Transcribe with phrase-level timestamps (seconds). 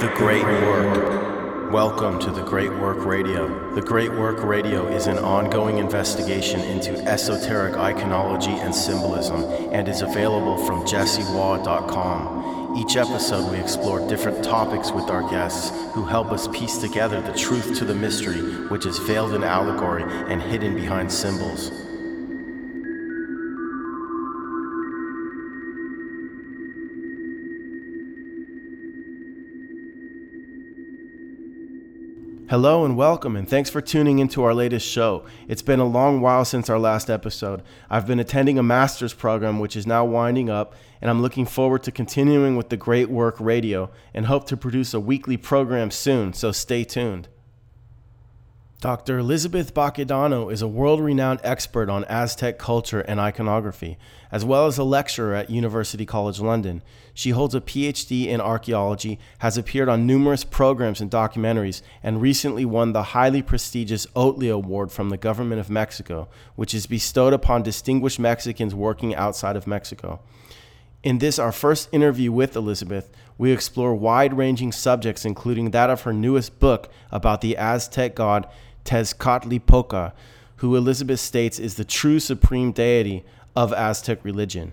[0.00, 1.72] The Great Work.
[1.72, 3.74] Welcome to The Great Work Radio.
[3.74, 9.42] The Great Work Radio is an ongoing investigation into esoteric iconology and symbolism
[9.72, 12.76] and is available from jessewaugh.com.
[12.76, 17.32] Each episode, we explore different topics with our guests who help us piece together the
[17.32, 21.72] truth to the mystery, which is veiled in allegory and hidden behind symbols.
[32.50, 35.22] Hello and welcome, and thanks for tuning into our latest show.
[35.48, 37.62] It's been a long while since our last episode.
[37.90, 41.82] I've been attending a master's program, which is now winding up, and I'm looking forward
[41.82, 46.32] to continuing with the Great Work Radio and hope to produce a weekly program soon,
[46.32, 47.28] so stay tuned.
[48.80, 49.18] Dr.
[49.18, 53.98] Elizabeth Baquedano is a world renowned expert on Aztec culture and iconography,
[54.30, 56.80] as well as a lecturer at University College London.
[57.12, 62.64] She holds a PhD in archaeology, has appeared on numerous programs and documentaries, and recently
[62.64, 67.64] won the highly prestigious Ohtli Award from the government of Mexico, which is bestowed upon
[67.64, 70.20] distinguished Mexicans working outside of Mexico.
[71.02, 76.02] In this, our first interview with Elizabeth, we explore wide ranging subjects, including that of
[76.02, 78.48] her newest book about the Aztec god
[78.88, 80.12] Tezcatlipoca,
[80.56, 83.22] who Elizabeth states is the true supreme deity
[83.54, 84.72] of Aztec religion.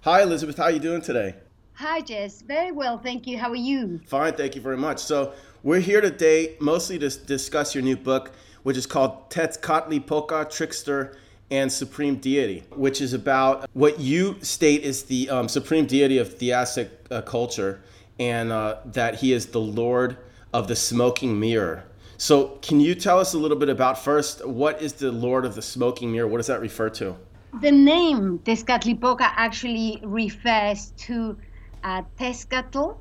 [0.00, 0.56] Hi, Elizabeth.
[0.56, 1.34] How are you doing today?
[1.74, 2.40] Hi, Jess.
[2.40, 3.36] Very well, thank you.
[3.36, 4.00] How are you?
[4.06, 4.98] Fine, thank you very much.
[4.98, 11.18] So, we're here today mostly to discuss your new book, which is called Tezcatlipoca, Trickster
[11.50, 16.38] and Supreme Deity, which is about what you state is the um, supreme deity of
[16.38, 17.82] the Aztec uh, culture,
[18.18, 20.16] and uh, that he is the Lord
[20.54, 21.84] of the smoking mirror.
[22.20, 25.54] So, can you tell us a little bit about first what is the Lord of
[25.54, 26.26] the Smoking Mirror?
[26.26, 27.14] What does that refer to?
[27.60, 31.38] The name Tezcatlipoca actually refers to
[31.84, 32.96] uh, Tezcatl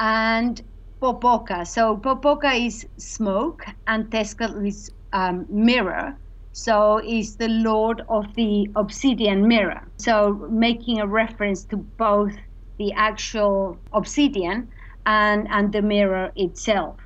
[0.00, 0.60] and
[1.00, 1.64] Popoca.
[1.64, 6.16] So, Popoca is smoke, and Tezcatl is um, mirror.
[6.52, 9.82] So, is the Lord of the obsidian mirror.
[10.00, 12.32] So, making a reference to both
[12.80, 14.68] the actual obsidian
[15.06, 16.96] and, and the mirror itself.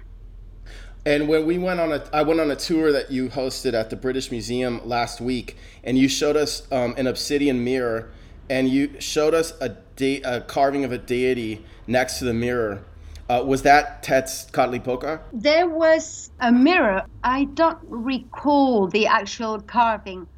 [1.04, 3.90] And when we went on a, I went on a tour that you hosted at
[3.90, 8.10] the British Museum last week, and you showed us um, an obsidian mirror,
[8.48, 12.84] and you showed us a, de- a carving of a deity next to the mirror.
[13.28, 15.20] Uh, was that Tezcatlipoca?
[15.32, 17.02] There was a mirror.
[17.24, 20.28] I don't recall the actual carving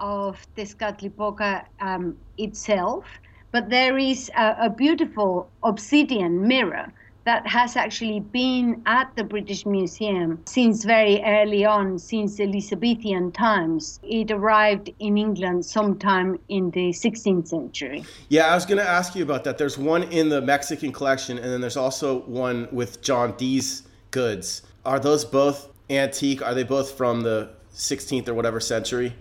[0.00, 3.04] of Tezcatlipoca um, itself,
[3.52, 6.92] but there is a, a beautiful obsidian mirror
[7.28, 14.00] that has actually been at the British Museum since very early on, since Elizabethan times.
[14.02, 18.02] It arrived in England sometime in the 16th century.
[18.30, 19.58] Yeah, I was going to ask you about that.
[19.58, 24.62] There's one in the Mexican collection, and then there's also one with John Dee's goods.
[24.86, 26.40] Are those both antique?
[26.40, 29.12] Are they both from the 16th or whatever century?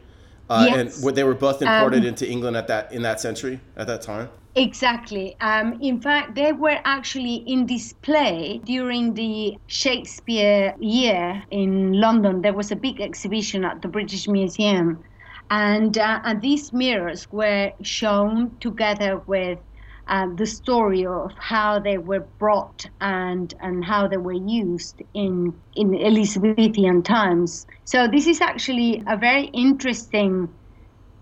[0.50, 1.04] Uh, yes.
[1.04, 4.02] And they were both imported um, into England at that in that century at that
[4.02, 4.30] time.
[4.56, 5.36] Exactly.
[5.40, 12.42] Um, in fact, they were actually in display during the Shakespeare year in London.
[12.42, 15.04] There was a big exhibition at the British Museum,
[15.52, 19.60] and uh, and these mirrors were shown together with
[20.08, 25.54] uh, the story of how they were brought and and how they were used in
[25.76, 27.66] in Elizabethan times.
[27.86, 30.50] So this is actually a very interesting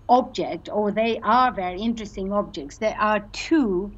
[0.08, 2.78] object, or they are very interesting objects.
[2.78, 3.92] There are two,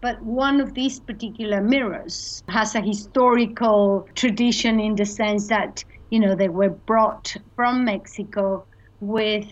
[0.00, 6.18] but one of these particular mirrors has a historical tradition in the sense that, you
[6.18, 8.66] know, they were brought from Mexico
[8.98, 9.46] with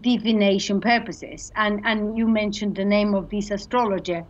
[0.00, 1.50] divination purposes.
[1.56, 4.24] And, and you mentioned the name of this astrologer,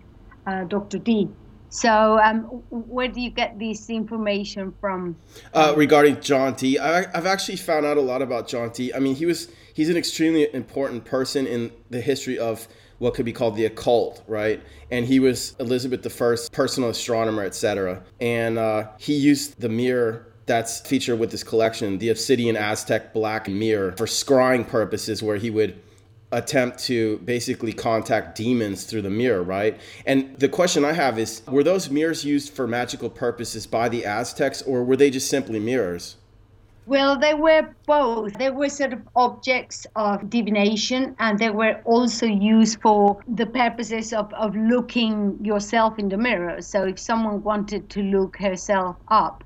[0.47, 0.99] uh, Dr.
[0.99, 1.29] Dee.
[1.69, 5.17] So, um, where do you get this information from?
[5.53, 8.95] Uh, regarding John Dee, I, I've actually found out a lot about John Dee.
[8.95, 12.67] I mean, he was he's an extremely important person in the history of
[12.99, 14.63] what could be called the occult, right?
[14.91, 18.03] And he was Elizabeth I's personal astronomer, etc.
[18.21, 23.49] And uh, he used the mirror that's featured with this collection, the Obsidian Aztec Black
[23.49, 25.83] Mirror, for scrying purposes, where he would
[26.33, 29.79] attempt to basically contact demons through the mirror, right?
[30.05, 34.05] And the question I have is were those mirrors used for magical purposes by the
[34.05, 36.17] Aztecs, or were they just simply mirrors?
[36.87, 38.35] Well, they were both.
[38.35, 44.13] They were sort of objects of divination, and they were also used for the purposes
[44.13, 46.63] of, of looking yourself in the mirror.
[46.63, 49.43] So, if someone wanted to look herself up,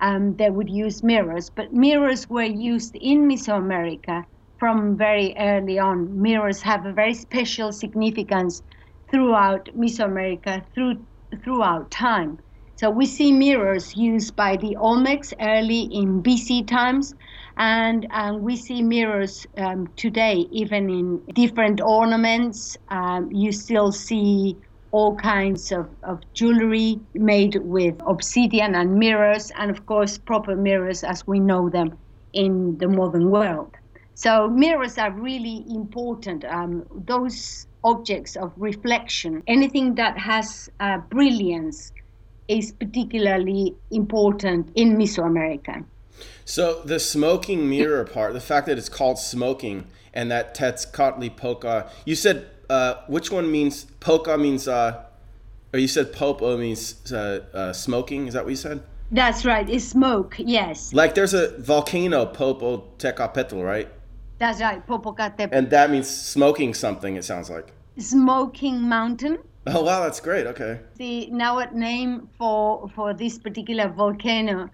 [0.00, 1.50] um, they would use mirrors.
[1.50, 4.24] But mirrors were used in Mesoamerica
[4.62, 6.22] from very early on.
[6.22, 8.62] Mirrors have a very special significance
[9.10, 11.04] throughout Mesoamerica through,
[11.42, 12.38] throughout time.
[12.76, 17.12] So we see mirrors used by the Olmecs early in BC times,
[17.56, 22.76] and um, we see mirrors um, today, even in different ornaments.
[22.88, 24.58] Um, you still see
[24.92, 31.02] all kinds of, of jewelry made with obsidian and mirrors, and of course, proper mirrors
[31.02, 31.98] as we know them
[32.32, 33.74] in the modern world.
[34.14, 36.44] So, mirrors are really important.
[36.44, 41.92] Um, those objects of reflection, anything that has uh, brilliance,
[42.48, 45.84] is particularly important in Mesoamerica.
[46.44, 52.14] So the smoking mirror part, the fact that it's called smoking and that Tezcatlipoca, you
[52.14, 55.04] said uh, which one means Poca means, uh,
[55.72, 58.26] or you said Popo means uh, uh, smoking?
[58.26, 58.82] Is that what you said?
[59.10, 59.68] That's right.
[59.68, 60.36] It's smoke.
[60.38, 60.92] Yes.
[60.92, 63.88] Like there's a volcano, Popocatépetl, right?
[64.42, 65.50] That's right, Popocatépetl.
[65.52, 67.14] And that means smoking something.
[67.14, 67.72] It sounds like.
[67.96, 69.38] Smoking mountain.
[69.68, 70.48] Oh wow, that's great.
[70.48, 70.80] Okay.
[70.96, 74.68] The Nahuatl name for for this particular volcano,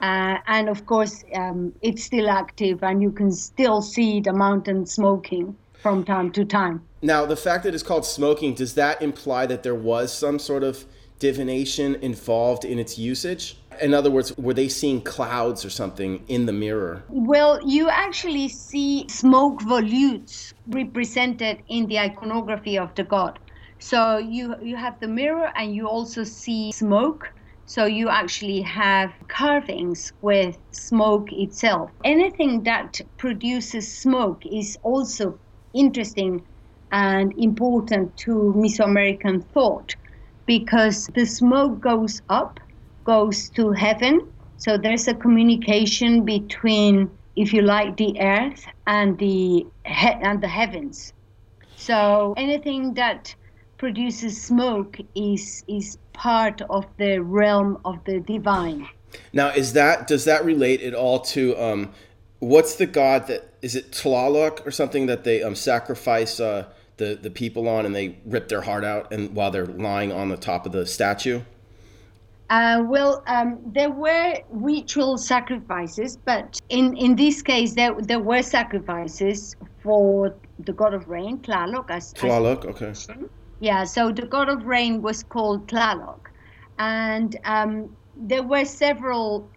[0.00, 4.86] uh, and of course um, it's still active, and you can still see the mountain
[4.86, 6.80] smoking from time to time.
[7.02, 10.62] Now, the fact that it's called smoking does that imply that there was some sort
[10.62, 10.86] of
[11.18, 13.59] divination involved in its usage?
[13.80, 17.02] In other words, were they seeing clouds or something in the mirror?
[17.08, 23.38] Well, you actually see smoke volutes represented in the iconography of the god.
[23.78, 27.32] So you you have the mirror and you also see smoke.
[27.64, 31.90] So you actually have carvings with smoke itself.
[32.04, 35.38] Anything that produces smoke is also
[35.72, 36.42] interesting
[36.92, 39.94] and important to Mesoamerican thought
[40.46, 42.58] because the smoke goes up,
[43.04, 44.26] goes to heaven.
[44.56, 50.48] So there's a communication between, if you like, the earth and the he- and the
[50.48, 51.12] heavens.
[51.76, 53.34] So anything that
[53.78, 58.86] produces smoke is is part of the realm of the divine.
[59.32, 61.92] Now, is that does that relate at all to um,
[62.38, 66.66] what's the god that is it Tlaloc or something that they um, sacrifice uh,
[66.98, 70.28] the the people on and they rip their heart out and while they're lying on
[70.28, 71.40] the top of the statue?
[72.50, 78.42] Uh, well, um, there were ritual sacrifices, but in, in this case, there, there were
[78.42, 79.54] sacrifices
[79.84, 81.88] for the god of rain, Tlaloc.
[81.90, 82.92] As, Tlaloc, okay.
[83.60, 86.18] Yeah, so the god of rain was called Tlaloc.
[86.80, 89.48] And um, there were several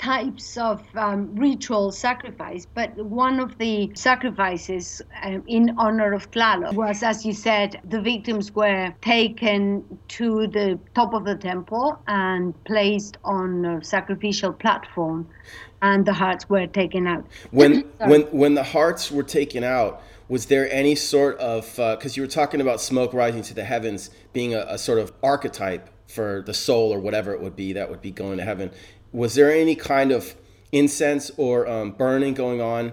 [0.00, 6.72] types of um, ritual sacrifice, but one of the sacrifices um, in honor of Tlaloc
[6.72, 12.54] was, as you said, the victims were taken to the top of the temple and
[12.64, 15.28] placed on a sacrificial platform,
[15.82, 17.26] and the hearts were taken out.
[17.50, 22.16] When when when the hearts were taken out, was there any sort of because uh,
[22.16, 25.90] you were talking about smoke rising to the heavens being a, a sort of archetype
[26.06, 28.70] for the soul or whatever it would be that would be going to heaven
[29.12, 30.34] was there any kind of
[30.72, 32.92] incense or um, burning going on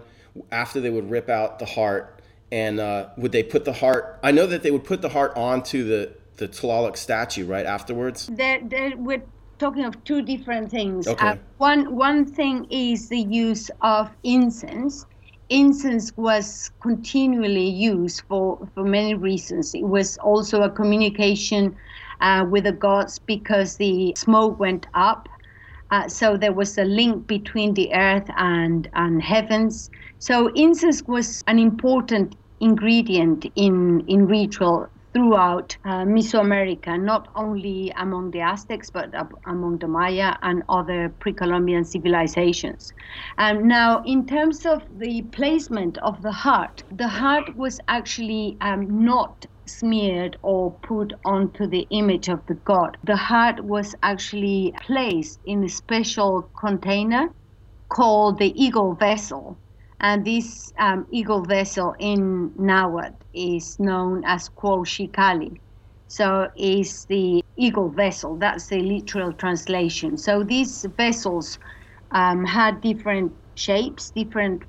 [0.52, 2.22] after they would rip out the heart?
[2.52, 4.20] And uh, would they put the heart?
[4.24, 8.28] I know that they would put the heart onto the the Tlaloc statue right afterwards.
[8.28, 9.24] There, there, we're
[9.58, 11.08] talking of two different things.
[11.08, 11.30] Okay.
[11.30, 15.06] Uh, one one thing is the use of incense.
[15.50, 19.74] Incense was continually used for, for many reasons.
[19.74, 21.76] It was also a communication
[22.20, 25.30] uh, with the gods because the smoke went up
[25.92, 29.90] uh, so there was a link between the earth and, and heavens.
[30.20, 38.30] So incense was an important ingredient in, in ritual throughout uh, Mesoamerica, not only among
[38.30, 39.12] the Aztecs, but
[39.48, 42.94] among the Maya and other pre Columbian civilizations.
[43.40, 49.04] Um, now, in terms of the placement of the heart, the heart was actually um,
[49.04, 52.96] not smeared or put onto the image of the god.
[53.04, 57.30] The heart was actually placed in a special container
[57.90, 59.58] called the eagle vessel.
[60.00, 65.60] And this um, eagle vessel in Nahuatl is known as Cuauhxicalli.
[66.08, 68.38] So is the eagle vessel.
[68.38, 70.18] That's the literal translation.
[70.18, 71.60] So these vessels
[72.12, 74.64] um, had different shapes, different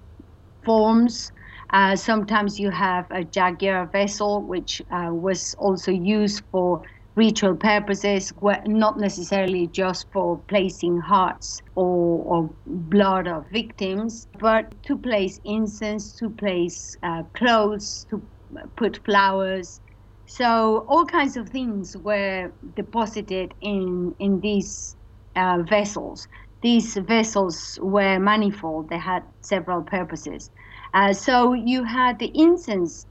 [0.65, 1.33] forms,
[1.73, 6.83] uh, sometimes you have a jaguar vessel, which uh, was also used for
[7.15, 8.33] ritual purposes,
[8.67, 16.15] not necessarily just for placing hearts or, or blood of victims, but to place incense,
[16.17, 18.23] to place uh, clothes, to
[18.77, 19.81] put flowers.
[20.27, 24.97] So all kinds of things were deposited in in these
[25.37, 26.27] uh, vessels.
[26.63, 30.51] These vessels were manifold; they had several purposes.
[30.95, 33.07] Uh, so you had the incense,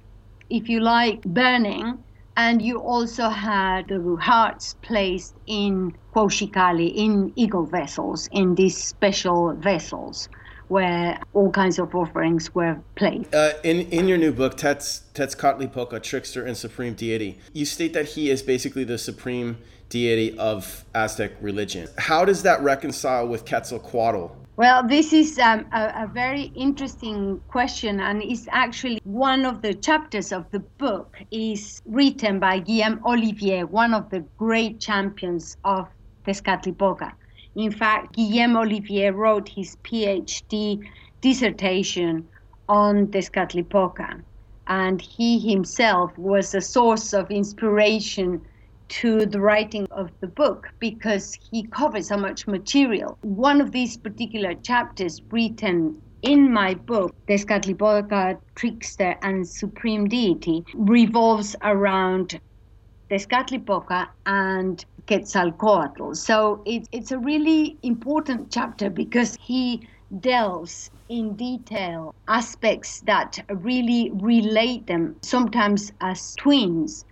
[0.49, 2.03] if you like, burning,
[2.35, 9.53] And you also had the hearts placed in Cuauhxicalli, in eagle vessels, in these special
[9.55, 10.29] vessels
[10.67, 13.33] where all kinds of offerings were placed.
[13.33, 18.05] Uh, in in your new book, Tetz Tezcatlipoca, Trickster and Supreme Deity, you state that
[18.09, 19.57] he is basically the supreme
[19.89, 21.87] deity of Aztec religion.
[21.97, 24.31] How does that reconcile with Quetzalcoatl?
[24.57, 29.75] Well, this is um, a, a, very interesting question, and it's actually one of the
[29.75, 35.87] chapters of the book is written by Guillaume Olivier, one of the great champions of
[36.25, 37.13] Tezcatlipoca.
[37.57, 40.87] In fact, Guillaume Olivier wrote his PhD
[41.21, 42.27] dissertation
[42.69, 44.21] on Tezcatlipoca,
[44.67, 48.41] and he himself was a source of inspiration
[48.89, 53.17] to the writing of the book because he covers so much material.
[53.23, 61.55] One of these particular chapters written in my book, Tezcatlipoca, Trickster and Supreme Deity, revolves
[61.63, 62.39] around
[63.09, 66.13] Tezcatlipoca and Quetzalcoatl.
[66.13, 69.87] So it, it's a really important chapter because he
[70.19, 77.05] delves in detail aspects that really relate them sometimes as twins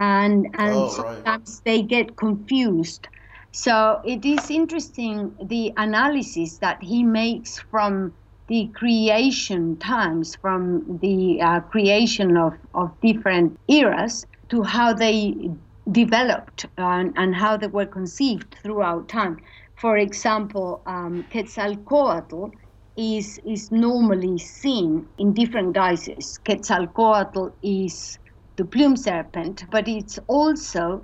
[0.00, 1.64] and and oh, sometimes right.
[1.64, 3.08] they get confused
[3.52, 8.12] so it is interesting the analysis that he makes from
[8.48, 15.50] the creation times from the uh, creation of, of different eras to how they
[15.90, 19.38] developed and, and how they were conceived throughout time.
[19.76, 22.50] For example, um, Quetzalcoatl
[22.96, 26.38] is, is normally seen in different guises.
[26.44, 28.18] Quetzalcoatl is
[28.56, 31.02] the plume serpent, but it's also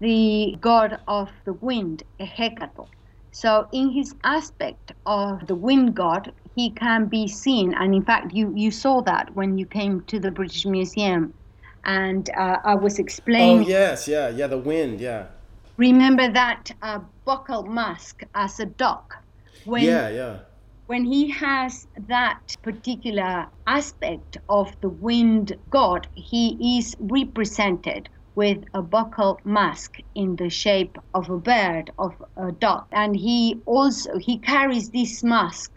[0.00, 2.86] the god of the wind, Ehecatl.
[3.32, 8.32] So, in his aspect of the wind god, he can be seen, and in fact,
[8.34, 11.34] you, you saw that when you came to the British Museum
[11.84, 13.64] and uh, I was explaining.
[13.64, 15.26] Oh yes, yeah, yeah, the wind, yeah.
[15.76, 19.14] Remember that uh, buccal mask as a duck.
[19.64, 20.38] When, yeah, yeah.
[20.86, 28.82] When he has that particular aspect of the wind god, he is represented with a
[28.82, 34.38] buccal mask in the shape of a bird, of a duck, and he also he
[34.38, 35.70] carries this mask,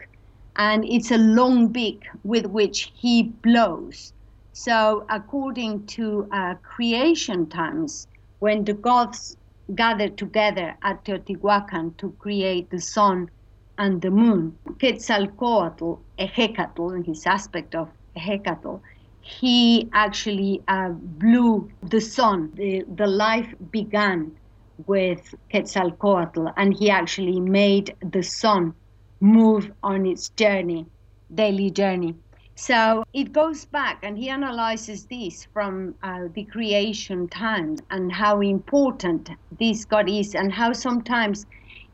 [0.56, 4.12] and it's a long beak with which he blows
[4.52, 8.06] so, according to uh, creation times,
[8.38, 9.36] when the gods
[9.74, 13.30] gathered together at Teotihuacan to create the sun
[13.78, 18.80] and the moon, Quetzalcoatl, Ehecatl, in his aspect of Ehecatl,
[19.20, 22.50] he actually uh, blew the sun.
[22.54, 24.32] The, the life began
[24.86, 28.74] with Quetzalcoatl, and he actually made the sun
[29.20, 30.86] move on its journey,
[31.32, 32.16] daily journey.
[32.54, 38.40] So it goes back and he analyzes this from uh, the creation times and how
[38.40, 41.46] important this God is, and how sometimes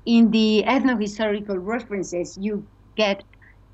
[0.05, 3.23] in the ethnohistorical references you get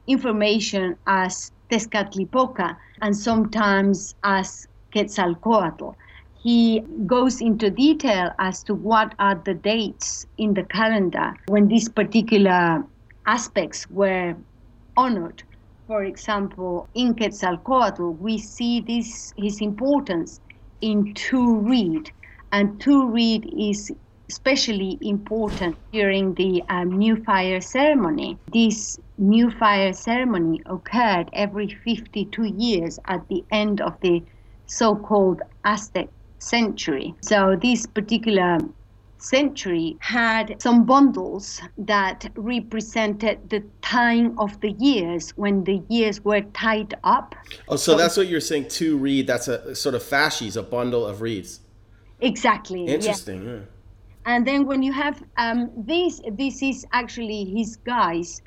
[0.07, 5.95] information as Tezcatlipoca and sometimes as Quetzalcoatl.
[6.43, 11.89] He goes into detail as to what are the dates in the calendar when these
[11.89, 12.85] particular
[13.27, 14.37] aspects were
[14.97, 15.43] honored
[15.87, 20.41] for example, in Quetzalcoatl, we see this his importance
[20.81, 22.11] in Two Reed,
[22.53, 23.93] and Two Reed is
[24.31, 28.39] especially important during the um, New Fire ceremony.
[28.53, 34.23] This New Fire ceremony occurred every 52 years at the end of the
[34.67, 37.15] so-called Aztec century.
[37.21, 38.59] So this particular
[39.25, 46.43] century had some bundles that represented the tying of the years when the years were
[46.53, 47.35] tied up.
[47.69, 49.27] Oh, so, so that's what you're saying Two Reed.
[49.27, 51.61] That's a sort of fasces, a bundle of reeds.
[52.21, 52.87] Exactly.
[52.87, 53.45] Interesting.
[53.45, 53.53] Yeah.
[53.53, 53.61] yeah.
[54.27, 58.43] And then when you have um, this, this is actually his guise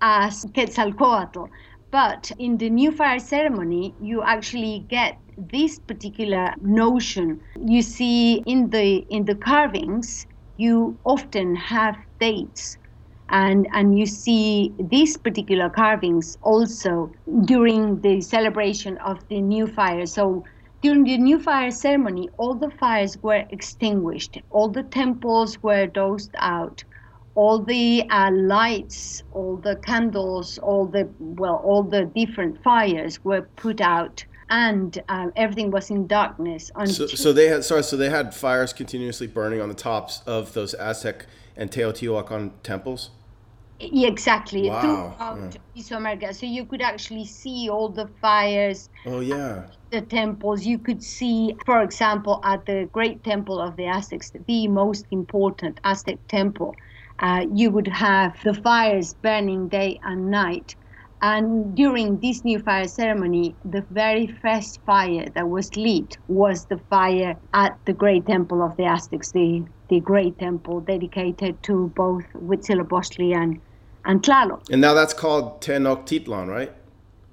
[0.00, 1.48] as Quetzalcoatl.
[1.90, 8.70] But in the new fire ceremony, you actually get this particular notion you see in
[8.70, 12.76] the in the carvings you often have dates.
[13.30, 17.12] And and you see these particular carvings also
[17.46, 20.06] during the celebration of the new fire.
[20.06, 20.44] So
[20.82, 24.38] during the new fire ceremony all the fires were extinguished.
[24.50, 26.84] All the temples were dosed out.
[27.34, 33.42] All the uh, lights all the candles all the well all the different fires were
[33.56, 36.70] put out and um, everything was in darkness.
[36.84, 40.52] So, so, they had sorry, so they had fires continuously burning on the tops of
[40.52, 43.10] those Aztec and Teotihuacan temples.
[43.80, 44.68] Yeah, exactly.
[44.68, 44.80] Wow.
[45.16, 45.82] Throughout yeah.
[45.82, 48.90] Mesoamerica, so you could actually see all the fires.
[49.06, 49.68] Oh yeah.
[49.90, 54.68] the temples, you could see, for example, at the Great Temple of the Aztecs, the
[54.68, 56.76] most important Aztec temple,
[57.20, 60.76] uh, you would have the fires burning day and night.
[61.22, 66.78] And during this new fire ceremony, the very first fire that was lit was the
[66.90, 72.24] fire at the Great Temple of the Aztecs, the, the Great Temple dedicated to both
[72.34, 73.60] Huitzilopochtli and,
[74.04, 74.68] and Tlaloc.
[74.70, 76.72] And now that's called Tenochtitlan, right?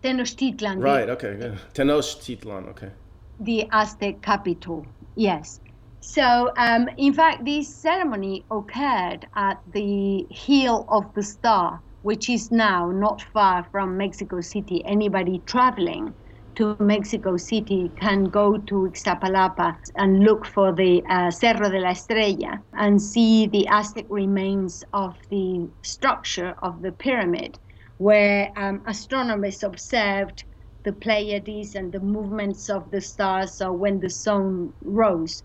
[0.03, 0.83] Tenochtitlan.
[0.83, 1.35] Right, okay.
[1.35, 1.57] Good.
[1.73, 2.91] Tenochtitlan, okay.
[3.39, 5.61] The Aztec capital, yes.
[6.01, 12.51] So, um, in fact, this ceremony occurred at the Hill of the Star, which is
[12.51, 14.83] now not far from Mexico City.
[14.85, 16.13] Anybody traveling
[16.55, 21.91] to Mexico City can go to Iztapalapa and look for the uh, Cerro de la
[21.91, 27.57] Estrella and see the Aztec remains of the structure of the pyramid
[27.97, 30.43] where um, astronomers observed
[30.83, 33.53] the Pleiades and the movements of the stars.
[33.53, 35.43] So when the sun rose,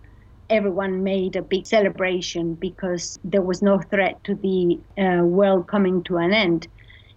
[0.51, 6.03] everyone made a big celebration because there was no threat to the uh, world coming
[6.05, 6.69] to an end.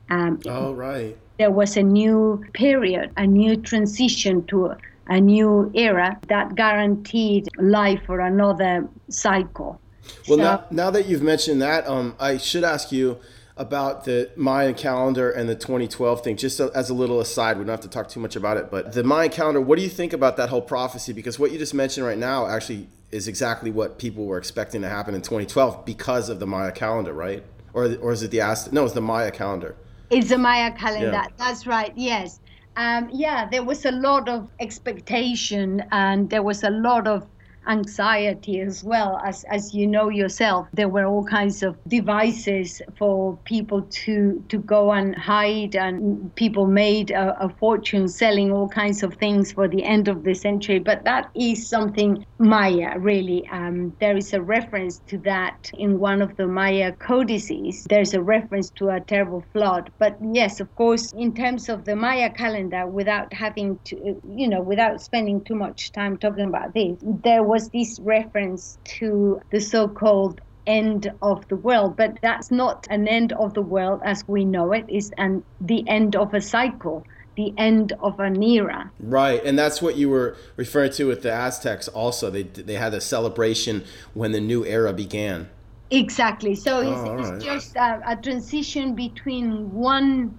[0.09, 1.17] Um, oh, right.
[1.37, 7.47] There was a new period, a new transition to a, a new era that guaranteed
[7.57, 9.79] life for another cycle.
[10.27, 13.17] Well, so, now, now that you've mentioned that, um, I should ask you
[13.57, 17.71] about the Mayan calendar and the 2012 thing, just as a little aside, we don't
[17.71, 20.13] have to talk too much about it, but the Mayan calendar, what do you think
[20.13, 21.13] about that whole prophecy?
[21.13, 24.89] Because what you just mentioned right now actually is exactly what people were expecting to
[24.89, 27.43] happen in 2012 because of the Maya calendar, right?
[27.73, 28.73] Or, or is it the Aztec?
[28.73, 29.75] No, it's the Maya calendar.
[30.09, 31.11] It's the Maya calendar.
[31.11, 31.27] Yeah.
[31.37, 31.93] That's right.
[31.95, 32.39] Yes.
[32.75, 37.25] Um, yeah, there was a lot of expectation and there was a lot of
[37.67, 39.19] anxiety as well.
[39.23, 44.57] As as you know yourself there were all kinds of devices for people to to
[44.59, 49.67] go and hide and people made a, a fortune selling all kinds of things for
[49.67, 50.79] the end of the century.
[50.79, 56.21] But that is something maya really um, there is a reference to that in one
[56.21, 57.85] of the maya codices.
[57.89, 59.91] There's a reference to a terrible flood.
[59.97, 63.95] But yes of course in terms of the maya calendar without having to
[64.35, 68.77] you know without spending too much time talking about this there was was this reference
[68.83, 73.61] to the so called end of the world but that's not an end of the
[73.61, 74.85] world as we know it.
[74.89, 77.03] Is an the end of a cycle
[77.35, 78.91] the end of an era.
[78.99, 82.29] Right and that's what you were referring to with the aztecs also.
[82.29, 85.49] They they had a celebration when the new era began.
[85.89, 86.53] Exactly.
[86.53, 87.41] So it's, oh, it's right.
[87.41, 90.37] just a, a transition between one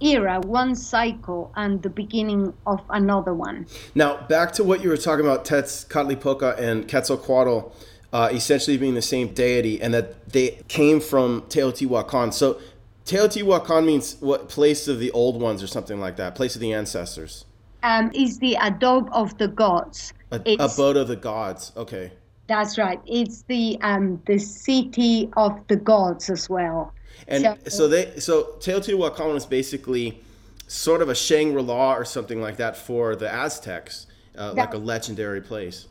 [0.00, 3.66] era, one cycle, and the beginning of another one.
[3.94, 7.72] Now, back to what you were talking about, Tezcatlipoca and Quetzalcoatl.
[8.10, 12.32] Uh, essentially being the same deity, and that they came from Teotihuacan.
[12.32, 12.58] So,
[13.04, 16.72] Teotihuacan means what place of the old ones, or something like that, place of the
[16.72, 17.44] ancestors.
[17.82, 20.14] Um, is the adobe of the gods.
[20.32, 21.72] A, abode of the gods.
[21.76, 22.12] Okay.
[22.48, 23.00] That's right.
[23.06, 26.94] It's the um, the city of the gods as well.
[27.28, 30.22] And so, so they so Teotihuacan is basically
[30.66, 34.06] sort of a Shangri-La or something like that for the Aztecs,
[34.36, 35.88] uh, like a legendary place.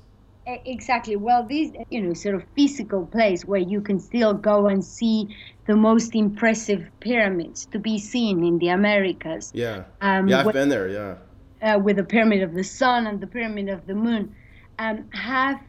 [0.48, 1.16] Exactly.
[1.16, 5.36] Well, this you know sort of physical place where you can still go and see
[5.68, 9.52] the most impressive pyramids to be seen in the Americas.
[9.54, 9.84] Yeah.
[10.02, 10.88] Um, yeah, I've been there.
[10.88, 11.16] Yeah.
[11.62, 14.34] Uh, with the pyramid of the sun and the pyramid of the moon,
[14.80, 15.60] um, have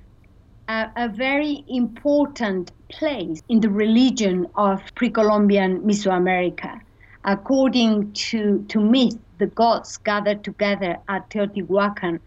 [0.68, 6.80] a, a very important place in the religion of pre-Columbian Mesoamerica.
[7.24, 12.20] According to, to myth, the gods gathered together at Teotihuacan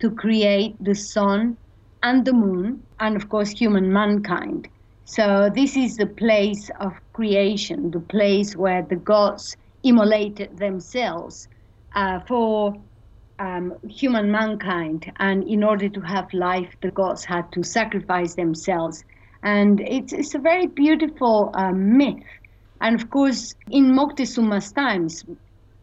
[0.00, 1.56] to create the sun
[2.02, 4.68] and the moon, and of course, human mankind.
[5.04, 11.48] So, this is the place of creation, the place where the gods immolated themselves
[11.94, 12.74] uh, for
[13.38, 15.12] um, human mankind.
[15.18, 19.04] And in order to have life, the gods had to sacrifice themselves.
[19.42, 22.24] And it's, it's a very beautiful uh, myth.
[22.80, 25.24] And of course, in Moctezuma's times,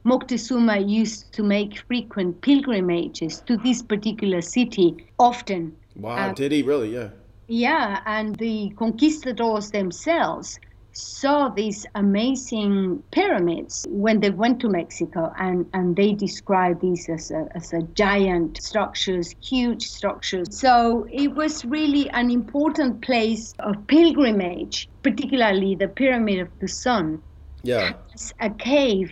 [0.05, 5.75] Moctezuma used to make frequent pilgrimages to this particular city often.
[5.95, 6.93] Wow, uh, did he really?
[6.93, 7.09] Yeah.
[7.47, 10.59] Yeah, and the conquistadors themselves
[10.93, 17.31] saw these amazing pyramids when they went to Mexico, and, and they described these as
[17.31, 20.57] a, as a giant structures, huge structures.
[20.57, 27.21] So it was really an important place of pilgrimage, particularly the Pyramid of the Sun.
[27.63, 27.93] Yeah.
[28.13, 29.11] It's a cave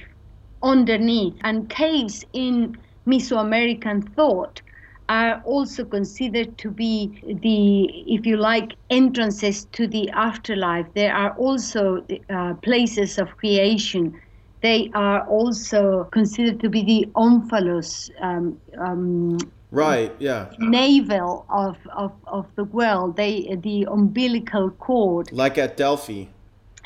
[0.62, 4.62] underneath, and caves in Mesoamerican thought
[5.12, 10.86] are also considered to be the, if you like, entrances to the afterlife.
[10.94, 14.18] There are also uh, places of creation.
[14.62, 19.38] They are also considered to be the omphalos, um, um,
[19.72, 20.54] right yeah.
[20.60, 23.18] navel of, of, of the world.
[23.18, 25.30] They the umbilical cord.
[25.34, 26.28] Like at delphi.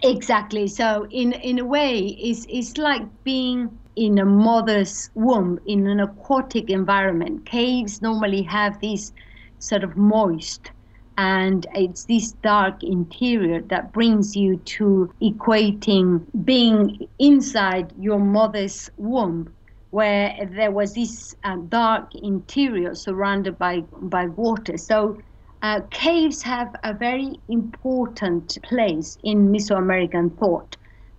[0.02, 0.68] Exactly.
[0.68, 6.00] So in in a way it's, it's like being in a mother's womb in an
[6.00, 9.14] aquatic environment caves normally have this
[9.60, 10.72] sort of moist
[11.18, 19.50] and it's this dark interior that brings you to equating being inside your mother's womb
[19.92, 24.76] where there was this uh, dark interior surrounded by, by water.
[24.78, 25.18] So
[25.62, 30.76] uh, caves have a very important place in Mesoamerican thought.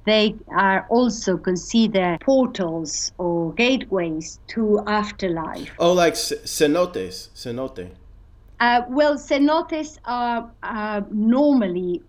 [0.06, 5.72] They are also considered portals or gateways to afterlife.
[5.80, 7.90] Oh, like cenotes, cenote.
[8.60, 12.02] Uh, well, cenotes are uh, normally,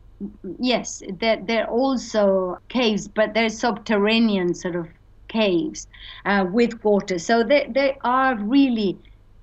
[0.60, 4.88] yes, they're, they're also caves, but they're subterranean sort of
[5.28, 5.88] caves
[6.26, 7.18] uh, with water.
[7.18, 8.96] So they, they are really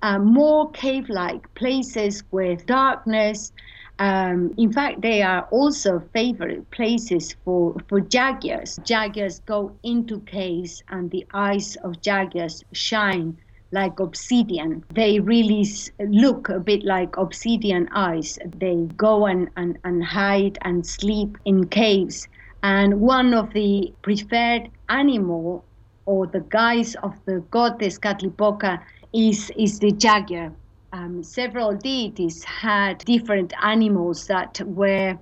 [0.03, 3.53] uh, more cave like places with darkness.
[3.99, 8.79] Um, in fact, they are also favorite places for, for jaguars.
[8.85, 13.37] Jaguars go into caves, and the eyes of jaguars shine
[13.71, 14.85] like obsidian.
[14.95, 15.67] They really
[15.99, 18.39] look a bit like obsidian eyes.
[18.59, 22.29] They go and, and, and hide and sleep in caves.
[22.63, 25.65] And one of the preferred animal
[26.07, 28.81] or the guise of the god Tezcatlipoca
[29.13, 30.53] is, is the jaguar.
[30.95, 35.19] Um, several deities had different animals that were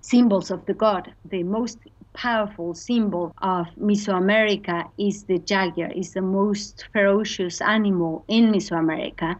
[0.00, 1.14] symbols of the god.
[1.30, 1.78] The most
[2.14, 9.36] powerful symbol of Mesoamerica is the jaguar, is the most ferocious animal in Mesoamerica.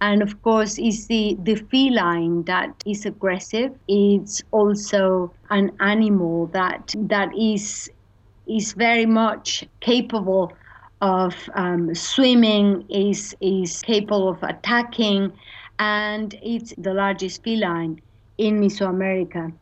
[0.00, 3.72] And of course, is the, the feline that is aggressive.
[3.88, 7.90] It's also an animal that that is
[8.46, 10.52] is very much capable
[11.00, 15.32] of um, swimming, is, is capable of attacking,
[15.78, 18.00] and it's the largest feline
[18.38, 19.52] in Mesoamerica.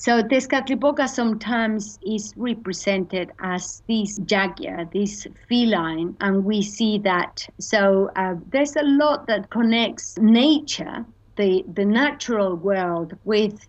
[0.00, 7.48] So Tezcatlipoca sometimes is represented as this jaguar, this feline, and we see that.
[7.58, 11.04] So uh, there's a lot that connects nature,
[11.36, 13.66] the, the natural world, with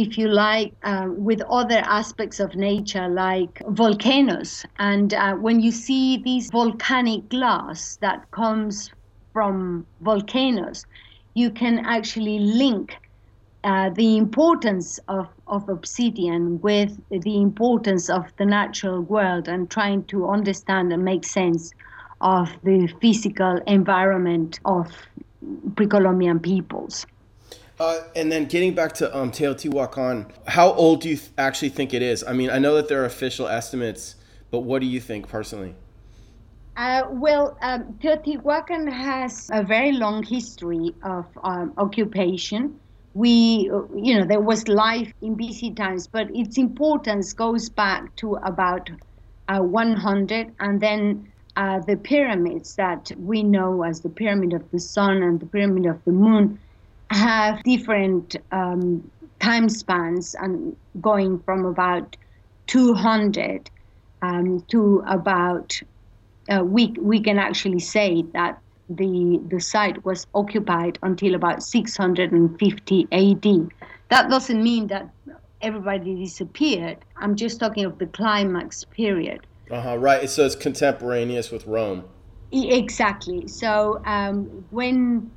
[0.00, 4.64] if you like, uh, with other aspects of nature like volcanoes.
[4.78, 8.90] And uh, when you see these volcanic glass that comes
[9.34, 10.86] from volcanoes,
[11.34, 12.96] you can actually link
[13.62, 20.02] uh, the importance of, of obsidian with the importance of the natural world and trying
[20.04, 21.72] to understand and make sense
[22.22, 24.86] of the physical environment of
[25.76, 27.06] pre-Columbian peoples.
[27.80, 31.94] Uh, and then getting back to um, Teotihuacan, how old do you th- actually think
[31.94, 32.22] it is?
[32.22, 34.16] I mean, I know that there are official estimates,
[34.50, 35.74] but what do you think personally?
[36.76, 42.78] Uh, well, um, Teotihuacan has a very long history of um, occupation.
[43.14, 48.34] We, you know, there was life in BC times, but its importance goes back to
[48.34, 48.90] about
[49.48, 54.78] uh, 100, and then uh, the pyramids that we know as the Pyramid of the
[54.78, 56.58] Sun and the Pyramid of the Moon
[57.10, 62.16] have different um, time spans and going from about
[62.68, 63.70] 200
[64.22, 65.80] um, to about
[66.48, 73.08] uh, we we can actually say that the the site was occupied until about 650
[73.12, 73.70] AD.
[74.08, 75.08] That doesn't mean that
[75.62, 76.98] everybody disappeared.
[77.16, 79.46] I'm just talking of the climax period.
[79.70, 79.98] Uh huh.
[79.98, 80.28] Right.
[80.28, 82.04] So it's contemporaneous with Rome.
[82.52, 83.46] Exactly.
[83.46, 85.30] So um, when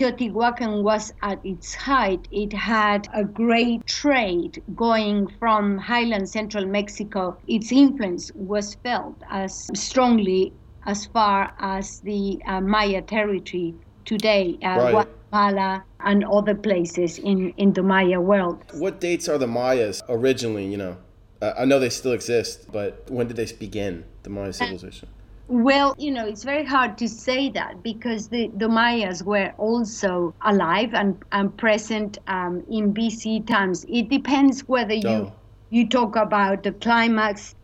[0.00, 7.36] Teotihuacan was at its height, it had a great trade going from highland central Mexico.
[7.46, 10.54] Its influence was felt as strongly
[10.86, 13.74] as far as the uh, Maya territory
[14.06, 14.90] today, uh, right.
[14.90, 18.64] Guatemala and other places in, in the Maya world.
[18.72, 20.96] What dates are the Mayas originally, you know?
[21.42, 25.10] Uh, I know they still exist, but when did they begin, the Maya civilization?
[25.50, 30.32] Well, you know, it's very hard to say that because the, the Mayas were also
[30.42, 33.84] alive and, and present um, in BC times.
[33.88, 35.32] It depends whether you oh.
[35.70, 37.56] you talk about the climax,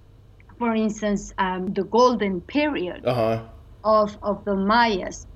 [0.59, 3.45] for instance, um, the golden period uh-huh.
[3.85, 5.29] of, of the Mayas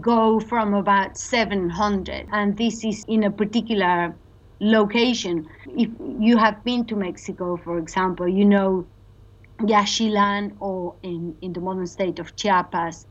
[0.00, 4.14] go from about 700 and this is in a particular
[4.60, 8.86] location if you have been to mexico for example you know
[9.60, 13.06] Yaxchilán or in, in the modern state of Chiapas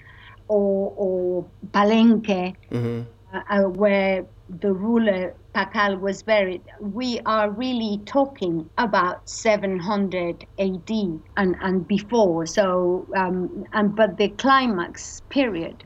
[0.48, 3.02] or, or Palenque, mm-hmm.
[3.34, 4.26] uh, uh, where
[4.60, 10.90] the ruler Pakal was buried, we are really talking about 700 AD
[11.38, 12.46] and, and before.
[12.46, 15.84] So, um, and, but the climax period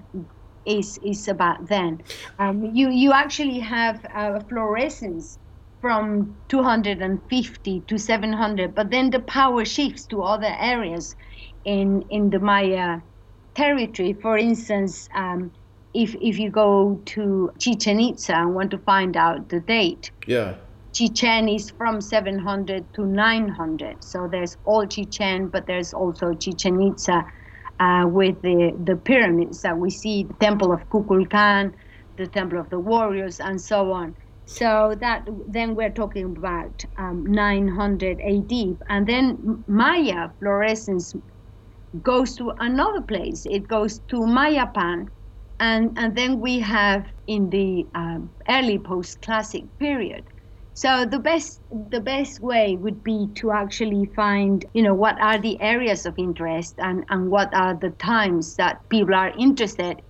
[0.65, 2.02] is is about then.
[2.39, 5.39] Um, you you actually have uh, fluorescence
[5.81, 11.15] from 250 to 700, but then the power shifts to other areas
[11.65, 12.99] in in the Maya
[13.55, 14.13] territory.
[14.13, 15.51] For instance, um,
[15.93, 20.55] if if you go to Chichen Itza and want to find out the date, yeah,
[20.93, 24.03] Chichen is from 700 to 900.
[24.03, 27.23] So there's all Chichen, but there's also Chichen Itza
[27.79, 31.73] uh, with the, the pyramids that we see, the Temple of Kukulkan,
[32.17, 34.15] the Temple of the Warriors, and so on.
[34.47, 41.13] So that then we're talking about um, 900 AD, and then Maya fluorescence
[42.01, 43.45] goes to another place.
[43.45, 45.07] It goes to Mayapan,
[45.60, 50.25] and and then we have in the um, early post-classic period
[50.73, 55.39] so the best the best way would be to actually find, you know, what are
[55.39, 60.01] the areas of interest and, and what are the times that people are interested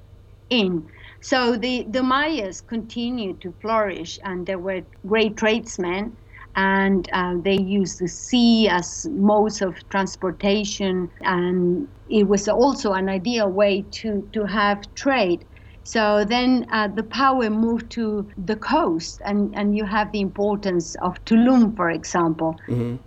[0.49, 0.87] in.
[1.21, 6.15] So the, the Mayas continued to flourish and they were great tradesmen
[6.55, 13.09] and uh, they used the sea as modes of transportation and it was also an
[13.09, 15.45] ideal way to, to have trade
[15.87, 20.95] so then uh, the power moved to the coast, and, and you have the importance
[20.95, 22.97] of Tulum, for example, mm-hmm.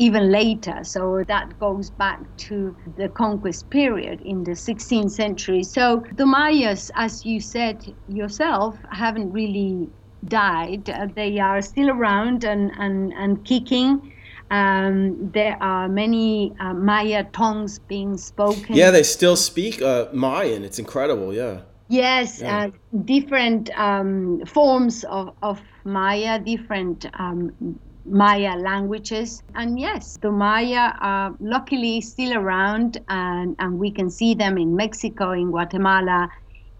[0.00, 0.82] Even later.
[0.82, 5.62] So that goes back to the conquest period in the 16th century.
[5.62, 9.90] So the Mayas, as you said yourself, haven't really
[10.24, 10.88] died.
[10.88, 14.12] Uh, they are still around and, and, and kicking.
[14.50, 18.74] Um, there are many uh, Maya tongues being spoken.
[18.74, 20.64] Yeah, they still speak uh, Mayan.
[20.64, 21.34] It's incredible.
[21.34, 21.60] Yeah.
[21.88, 22.66] Yes, yeah.
[22.66, 22.70] uh,
[23.04, 29.42] different um, forms of, of Maya, different um, Maya languages.
[29.54, 34.74] And yes, the Maya are luckily still around, and, and we can see them in
[34.74, 36.28] Mexico, in Guatemala,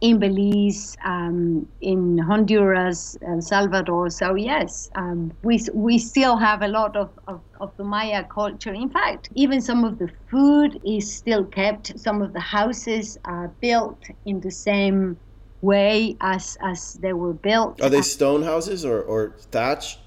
[0.01, 4.09] in Belize, um, in Honduras, El Salvador.
[4.09, 8.73] So yes, um, we we still have a lot of, of, of, the Maya culture.
[8.73, 11.99] In fact, even some of the food is still kept.
[11.99, 15.19] Some of the houses are built in the same
[15.61, 17.83] way as as they were built.
[17.83, 19.99] Are they stone houses or, or thatch?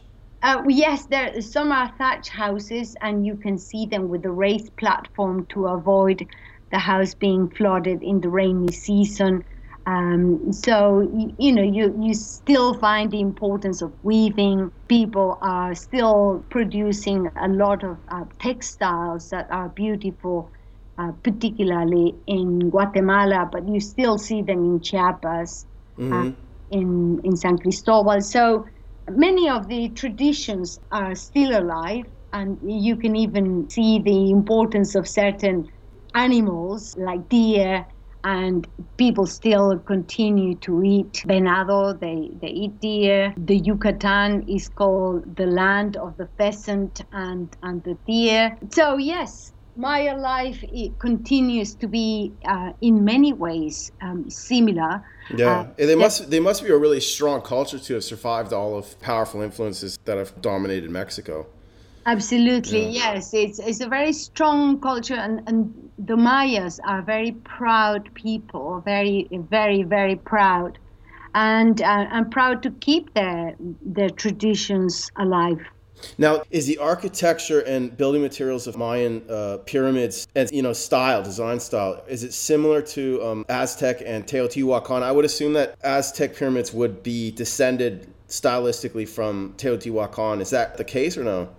[0.44, 4.76] Uh, yes, there some are thatch houses, and you can see them with a raised
[4.76, 6.28] platform to avoid
[6.70, 9.46] the house being flooded in the rainy season.
[9.86, 14.70] Um, so you, you, know you, you still find the importance of weaving.
[14.90, 20.52] People are still producing a lot of uh, textiles that are beautiful,
[20.98, 25.66] uh, particularly in Guatemala, but you still see them in Chiapas,
[25.98, 26.32] uh, mm-hmm.
[26.72, 28.20] in in San Cristobal.
[28.20, 28.66] So
[29.10, 35.08] many of the traditions are still alive, and you can even see the importance of
[35.08, 35.68] certain
[36.16, 37.86] animals like deer
[38.24, 43.34] and people still continue to eat venado, they, they eat deer.
[43.38, 48.58] The Yucatan is called the land of the pheasant and, and the deer.
[48.72, 55.04] So, yes, Maya life it continues to be uh, in many ways um, similar.
[55.36, 58.78] Yeah, uh, they must they must be a really strong culture to have survived all
[58.78, 61.48] of powerful influences that have dominated Mexico.
[62.06, 63.14] Absolutely, yeah.
[63.14, 63.34] yes.
[63.34, 69.28] It's it's a very strong culture, and, and the Mayas are very proud people, very
[69.32, 70.78] very very proud,
[71.34, 75.62] and uh, and proud to keep their their traditions alive.
[76.18, 81.24] Now, is the architecture and building materials of Mayan uh, pyramids and you know style,
[81.24, 85.04] design style, is it similar to um, Aztec and Teotihuacan?
[85.04, 90.42] I would assume that Aztec pyramids would be descended stylistically from Teotihuacan.
[90.42, 91.50] Is that the case or no?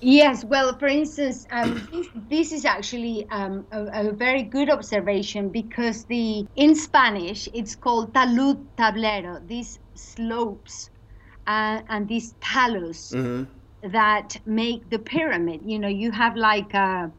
[0.00, 5.50] Yes, well, for instance, um, this, this, is actually um, a, a, very good observation
[5.50, 9.46] because the in Spanish it's called talud tablero.
[9.46, 10.88] These slopes
[11.46, 13.44] uh, and these talus mm-hmm.
[13.82, 15.60] That make the pyramid.
[15.64, 17.10] You know, you have like a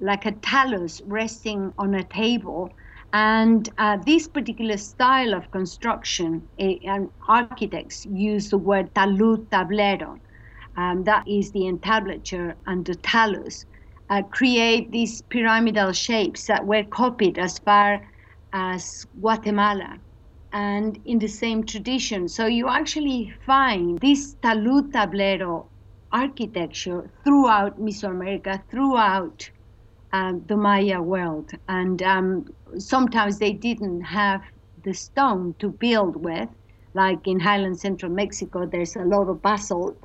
[0.00, 2.70] like a talus resting on a table,
[3.12, 10.20] and uh, this particular style of construction, uh, and architects use the word talud tablero
[10.76, 13.64] um, that is the entablature and the talus,
[14.10, 18.06] uh, create these pyramidal shapes that were copied as far
[18.52, 19.98] as Guatemala
[20.52, 22.28] and in the same tradition.
[22.28, 25.68] So you actually find this talud tablero
[26.12, 29.50] architecture throughout Mesoamerica, throughout
[30.12, 31.52] um, the Maya world.
[31.68, 34.42] And um, sometimes they didn't have
[34.84, 36.48] the stone to build with.
[36.94, 39.98] Like in highland central Mexico, there's a lot of basalt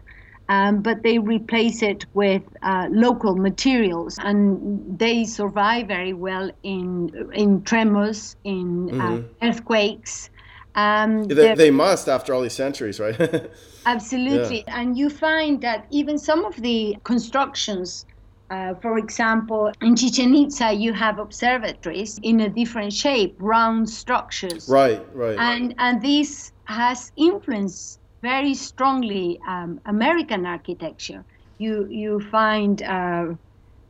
[0.52, 7.32] um, but they replace it with uh, local materials, and they survive very well in
[7.34, 9.48] in tremors, in uh, mm-hmm.
[9.48, 10.30] earthquakes.
[10.76, 13.20] Um, they, they, must after all these centuries, right?
[13.86, 14.80] absolutely, yeah.
[14.80, 18.06] and you find that even some of the constructions.
[18.50, 24.68] Uh, for example, in Chichen Itza, you have observatories in a different shape, round structures.
[24.68, 25.38] Right, right.
[25.40, 31.24] And and this has influenced very strongly um, American architecture.
[31.58, 33.34] You you find, uh,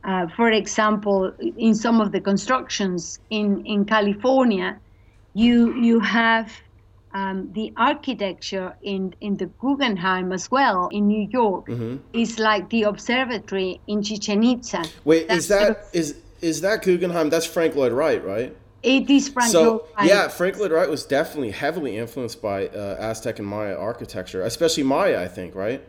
[0.04, 4.78] uh, for example, in some of the constructions in in California,
[5.34, 6.52] you you have
[7.14, 11.96] um, the architecture in, in the Guggenheim as well in New York mm-hmm.
[12.12, 14.84] is like the observatory in Chichen Itza.
[15.04, 17.30] Wait, That's is that sort of, is is that Guggenheim?
[17.30, 18.54] That's Frank Lloyd Wright, right?
[18.82, 22.96] It is Frank so, Lloyd Yeah, Frank Lloyd Wright was definitely heavily influenced by uh,
[22.98, 25.80] Aztec and Maya architecture, especially Maya, I think, right?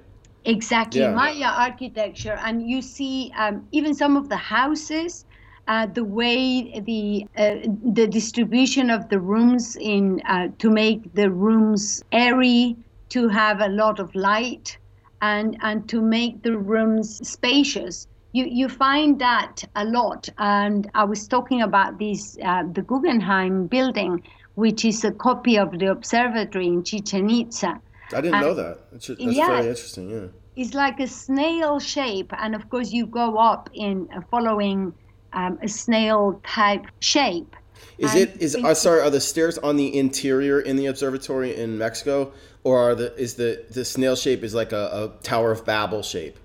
[0.45, 1.13] Exactly, yeah.
[1.13, 5.25] Maya architecture, and you see um, even some of the houses.
[5.65, 7.55] Uh, the way the uh,
[7.93, 12.75] the distribution of the rooms in uh, to make the rooms airy,
[13.07, 14.77] to have a lot of light,
[15.21, 20.27] and and to make the rooms spacious you, you find that a lot.
[20.37, 24.23] And I was talking about this, uh, the Guggenheim building,
[24.55, 27.79] which is a copy of the observatory in Chichen Itza.
[28.11, 28.91] I didn't and know that.
[28.91, 30.09] That's, that's yeah, very interesting.
[30.09, 30.27] Yeah.
[30.55, 32.33] It's like a snail shape.
[32.37, 34.93] And of course, you go up in uh, following
[35.33, 37.55] um, a snail type shape.
[37.97, 41.77] Is it is uh, sorry are the stairs on the interior in the observatory in
[41.77, 45.65] Mexico or are the is the the snail shape is like a, a Tower of
[45.65, 46.39] Babel shape?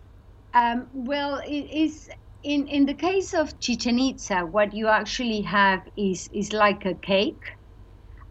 [0.54, 2.10] Um, well, it is
[2.42, 6.94] in in the case of Chichen Itza, what you actually have is is like a
[6.94, 7.52] cake.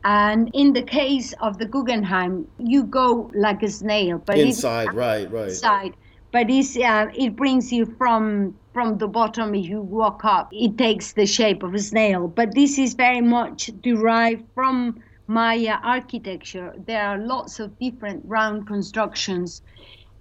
[0.04, 5.30] And in the case of the Guggenheim, you go like a snail, but inside, right,
[5.30, 5.96] right, inside.
[6.38, 9.56] But it's, uh, it brings you from from the bottom.
[9.56, 12.28] If you walk up, it takes the shape of a snail.
[12.28, 16.76] But this is very much derived from Maya architecture.
[16.86, 19.64] There are lots of different round constructions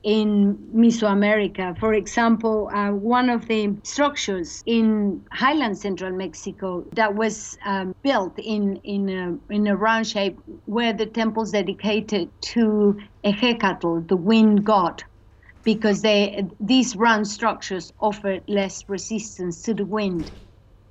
[0.04, 1.78] in Mesoamerica.
[1.78, 8.38] For example, uh, one of the structures in highland central Mexico that was um, built
[8.38, 14.64] in, in, a, in a round shape were the temples dedicated to Ehecatl, the wind
[14.64, 15.04] god,
[15.66, 20.30] because they, these round structures offer less resistance to the wind.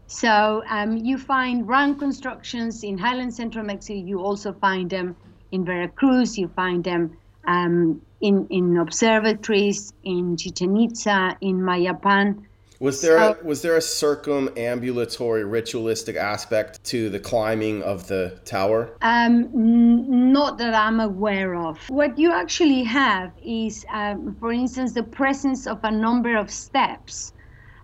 [0.07, 3.99] So um, you find round constructions in highland central Mexico.
[3.99, 5.15] You also find them
[5.51, 6.37] in Veracruz.
[6.37, 12.35] You find them um, in, in observatories in Chichen Itza, in Mayapan.
[12.79, 18.39] Was there so, a, was there a circumambulatory ritualistic aspect to the climbing of the
[18.45, 18.97] tower?
[19.01, 21.79] Um, n- not that I'm aware of.
[21.89, 27.33] What you actually have is, um, for instance, the presence of a number of steps,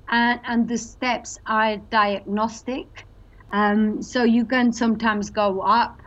[0.10, 3.06] and, and the steps are diagnostic.
[3.54, 6.02] Um, so you can sometimes go up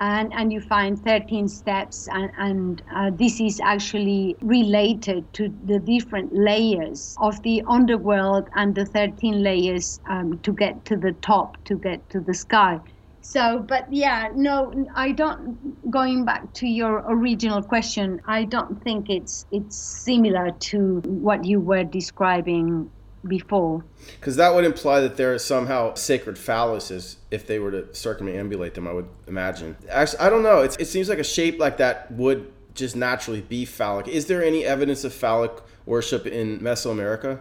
[0.00, 5.78] and, and you find 13 steps and, and uh, this is actually related to the
[5.78, 11.62] different layers of the underworld and the 13 layers um, to get to the top
[11.64, 12.80] to get to the sky.
[13.20, 19.10] So but yeah no i don't going back to your original question i don't think
[19.10, 22.90] it's it's similar to what you were describing
[23.26, 23.84] before.
[24.20, 28.74] Because that would imply that there are somehow sacred phalluses if they were to circumambulate
[28.74, 29.76] them, I would imagine.
[29.88, 30.60] Actually, I don't know.
[30.62, 34.06] It's, it seems like a shape like that would just naturally be phallic.
[34.08, 35.52] Is there any evidence of phallic
[35.84, 37.40] worship in Mesoamerica?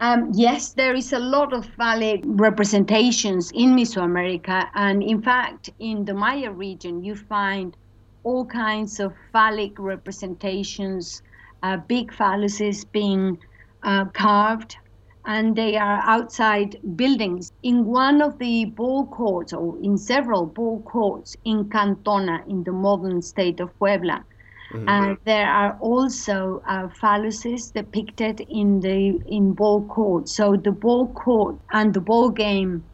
[0.00, 4.68] Um, yes, there is a lot of phallic representations in Mesoamerica.
[4.74, 7.76] And in fact, in the Maya region, you find
[8.24, 11.22] all kinds of phallic representations,
[11.62, 13.38] uh, big phalluses being
[13.82, 14.76] uh, carved
[15.24, 17.52] and they are outside buildings.
[17.62, 22.72] In one of the ball courts, or in several ball courts in Cantona, in the
[22.72, 24.24] modern state of Puebla,
[24.72, 24.88] mm-hmm.
[24.88, 30.34] uh, there are also uh, phalluses depicted in the in ball courts.
[30.34, 32.84] So the ball court and the ball game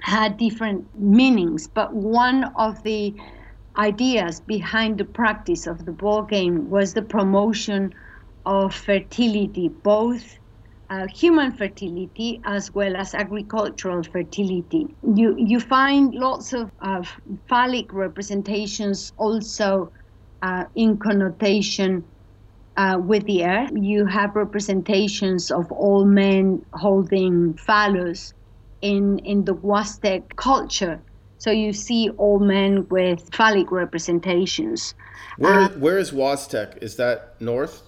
[0.00, 3.14] had different meanings, but one of the
[3.76, 7.94] ideas behind the practice of the ball game was the promotion
[8.46, 10.37] of fertility, both
[10.90, 14.86] uh, human fertility as well as agricultural fertility.
[15.14, 17.02] You, you find lots of uh,
[17.48, 19.92] phallic representations also
[20.42, 22.04] uh, in connotation
[22.76, 23.70] uh, with the earth.
[23.74, 28.32] You have representations of all men holding phallus
[28.80, 31.00] in, in the Huastec culture.
[31.38, 34.94] So you see all men with phallic representations.
[35.36, 36.78] Where, uh, where is Huastec?
[36.82, 37.82] Is that north?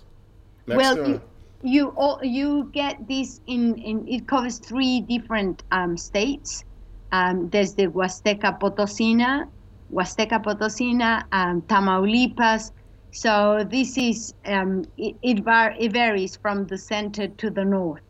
[0.66, 1.02] Mexico?
[1.02, 1.22] Well,
[1.62, 6.64] you, all, you get this in, in it covers three different um, states.
[7.12, 9.46] Um, there's the Huasteca Potosina,
[9.92, 12.70] Huasteca Potosina, um, Tamaulipas.
[13.12, 18.00] So this is um, it, it, var- it varies from the center to the north.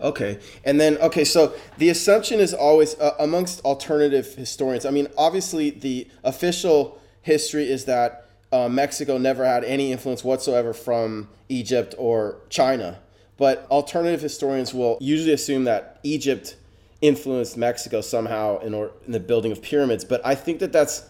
[0.00, 4.86] Okay, and then okay, so the assumption is always uh, amongst alternative historians.
[4.86, 8.23] I mean, obviously, the official history is that
[8.54, 13.00] uh, Mexico never had any influence whatsoever from Egypt or China.
[13.36, 16.54] But alternative historians will usually assume that Egypt
[17.00, 20.04] influenced Mexico somehow in, or, in the building of pyramids.
[20.04, 21.04] But I think that that's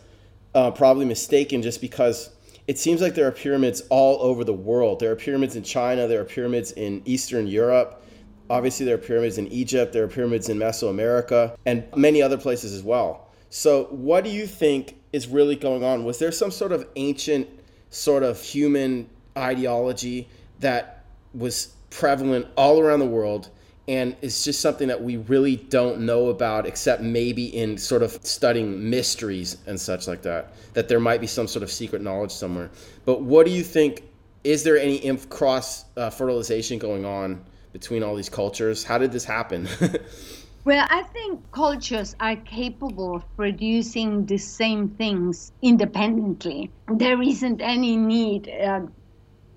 [0.55, 2.31] uh, probably mistaken just because
[2.67, 5.01] it seems like there are pyramids all over the world.
[5.01, 8.03] There are pyramids in China, there are pyramids in Eastern Europe.
[8.49, 12.73] Obviously, there are pyramids in Egypt, there are pyramids in Mesoamerica, and many other places
[12.73, 13.24] as well.
[13.57, 16.03] So, what do you think is really going on?
[16.05, 17.49] Was there some sort of ancient,
[17.89, 20.29] sort of human ideology
[20.59, 23.51] that was prevalent all around the world?
[23.87, 28.19] And it's just something that we really don't know about, except maybe in sort of
[28.27, 32.33] studying mysteries and such like that, that there might be some sort of secret knowledge
[32.33, 32.73] somewhere.
[33.05, 34.03] But what do you think?
[34.43, 38.83] Is there any cross uh, fertilization going on between all these cultures?
[38.83, 39.69] How did this happen?
[40.67, 46.71] Well, I think cultures are capable of producing the same things independently.
[46.89, 48.87] There isn't any need, uh,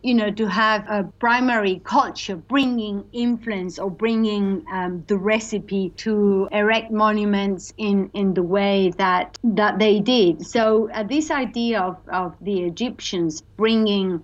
[0.04, 6.50] you know, to have a primary culture bringing influence or bringing um, the recipe to
[6.52, 10.46] erect monuments in, in the way that that they did.
[10.46, 14.22] So uh, this idea of, of the Egyptians bringing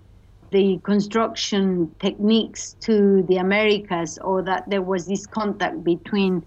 [0.51, 6.45] the construction techniques to the Americas, or that there was this contact between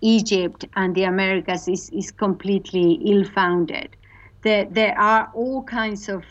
[0.00, 3.96] Egypt and the Americas is, is completely ill founded.
[4.42, 6.24] There, there are all kinds of,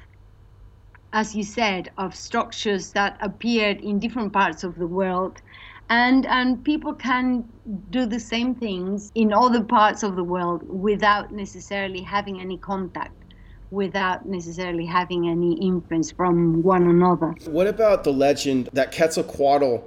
[1.14, 5.42] as you said, of structures that appeared in different parts of the world.
[5.90, 7.48] And, and people can
[7.92, 13.12] do the same things in other parts of the world without necessarily having any contact
[13.72, 17.34] without necessarily having any influence from one another.
[17.46, 19.84] What about the legend that Quetzalcoatl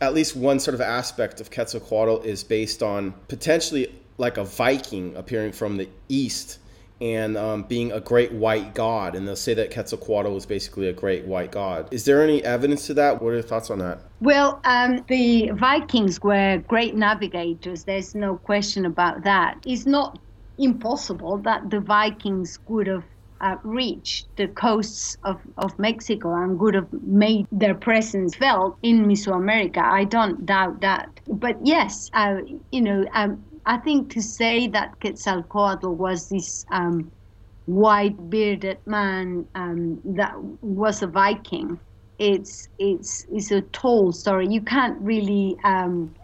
[0.00, 5.16] at least one sort of aspect of Quetzalcoatl is based on potentially like a Viking
[5.16, 6.58] appearing from the east
[7.00, 9.14] and um, being a great white god.
[9.14, 11.88] And they'll say that Quetzalcoatl was basically a great white god.
[11.92, 13.22] Is there any evidence to that?
[13.22, 14.00] What are your thoughts on that?
[14.20, 17.84] Well, um, the Vikings were great navigators.
[17.84, 19.58] There's no question about that.
[19.64, 20.18] It's not
[20.58, 23.04] impossible that the Vikings would have
[23.40, 29.06] uh, reached the coasts of, of Mexico and would have made their presence felt in
[29.06, 29.82] Mesoamerica.
[29.82, 31.08] I don't doubt that.
[31.26, 32.36] But yes, uh,
[32.70, 37.10] you know, um, I think to say that Quetzalcoatl was this um,
[37.66, 41.78] white bearded man um, that was a Viking,
[42.18, 44.46] it's it's it's a tall story.
[44.48, 46.14] You can't really um,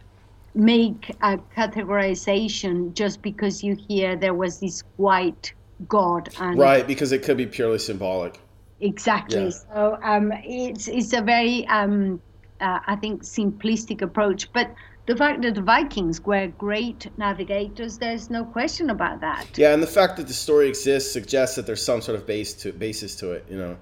[0.54, 5.54] make a categorization just because you hear there was this white
[5.88, 6.30] God.
[6.40, 8.40] And right, because it could be purely symbolic.
[8.80, 9.44] Exactly.
[9.44, 9.50] Yeah.
[9.50, 12.20] So um, it's it's a very um,
[12.60, 14.74] uh, I think simplistic approach, but
[15.06, 19.46] the fact that the Vikings were great navigators, there's no question about that.
[19.56, 22.52] Yeah, and the fact that the story exists suggests that there's some sort of base
[22.54, 23.76] to basis to it, you know.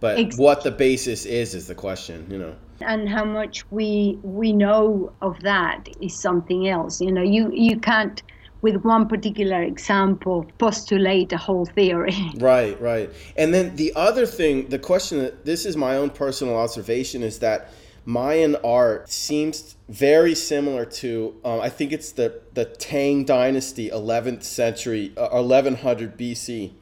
[0.00, 0.44] But exactly.
[0.44, 2.56] what the basis is is the question, you know.
[2.80, 7.00] And how much we we know of that is something else.
[7.00, 8.22] You know, you you can't
[8.62, 12.16] with one particular example postulate a whole theory.
[12.38, 13.10] Right, right.
[13.36, 17.38] And then the other thing, the question that this is my own personal observation is
[17.40, 17.70] that
[18.04, 24.42] Mayan art seems very similar to um, I think it's the the Tang dynasty 11th
[24.42, 26.72] century uh, 1100 BC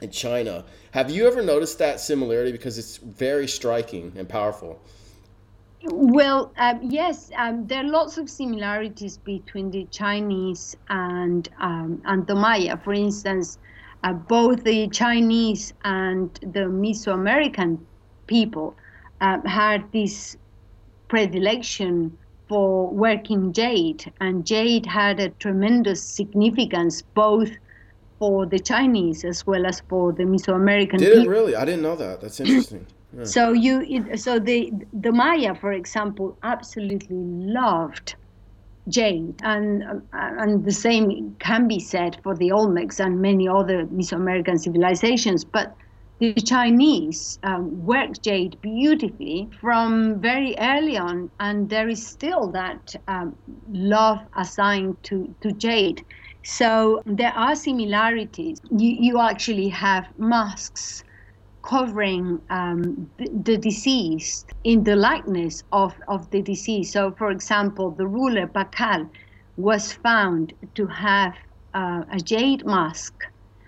[0.00, 0.64] in China.
[0.92, 4.80] Have you ever noticed that similarity because it's very striking and powerful?
[5.84, 12.26] Well, um, yes, um, there are lots of similarities between the Chinese and um, and
[12.26, 12.76] the Maya.
[12.76, 13.58] For instance,
[14.02, 17.78] uh, both the Chinese and the Mesoamerican
[18.26, 18.76] people
[19.20, 20.36] uh, had this
[21.08, 22.18] predilection
[22.48, 27.50] for working jade, and jade had a tremendous significance both
[28.18, 30.98] for the Chinese as well as for the Mesoamerican.
[30.98, 31.22] Did people.
[31.22, 31.54] it really?
[31.54, 32.20] I didn't know that.
[32.20, 32.86] That's interesting.
[33.22, 38.16] So you, so the the Maya, for example, absolutely loved
[38.88, 43.86] jade, and uh, and the same can be said for the Olmecs and many other
[43.86, 45.44] Mesoamerican civilizations.
[45.44, 45.74] But
[46.20, 52.94] the Chinese um, worked jade beautifully from very early on, and there is still that
[53.06, 53.36] um,
[53.70, 56.04] love assigned to, to jade.
[56.42, 58.60] So there are similarities.
[58.70, 61.04] You, you actually have masks
[61.68, 66.94] covering um, the, deceased in the likeness of, of the deceased.
[66.94, 69.08] So, for example, the ruler Pakal
[69.58, 71.34] was found to have
[71.74, 73.12] uh, a jade mask,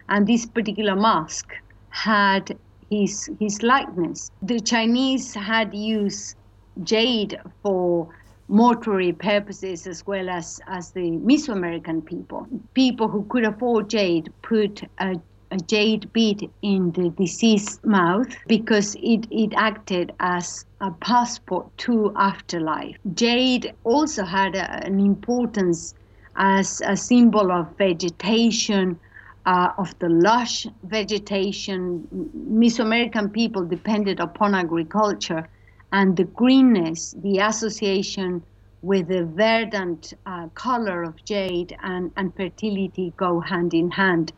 [0.09, 1.53] and this particular mask
[1.91, 2.57] had
[2.91, 4.31] his his likeness.
[4.43, 6.37] The Chinese had used
[6.83, 8.09] jade for
[8.49, 12.47] mortuary purposes as well as, as the Mesoamerican people.
[12.75, 15.21] People who could afford jade put a
[15.59, 22.97] jade bead in the deceased's mouth because it, it acted as a passport to afterlife.
[23.15, 25.95] Jade also had a, an importance
[26.37, 28.99] as a symbol of vegetation,
[29.47, 32.07] uh, of the lush vegetation.
[32.49, 35.49] Mesoamerican people depended upon agriculture
[35.93, 38.43] and the greenness, the association
[38.83, 44.33] with the verdant uh, color of jade and, and fertility go hand in hand.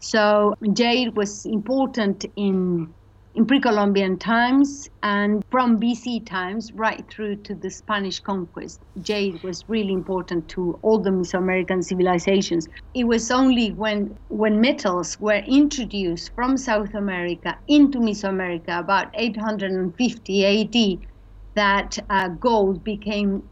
[0.00, 2.94] So jade was important in
[3.34, 8.80] in pre-Columbian times and from BC times right through to the Spanish conquest.
[9.00, 12.66] Jade was really important to all the Mesoamerican civilizations.
[12.94, 20.44] It was only when when metals were introduced from South America into Mesoamerica about 850
[20.44, 21.06] AD
[21.54, 23.42] that uh, gold became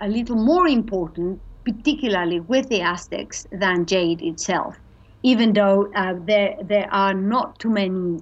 [0.00, 4.76] a little more important, particularly with the Aztecs, than jade itself.
[5.22, 8.20] Even though uh, there there are not too many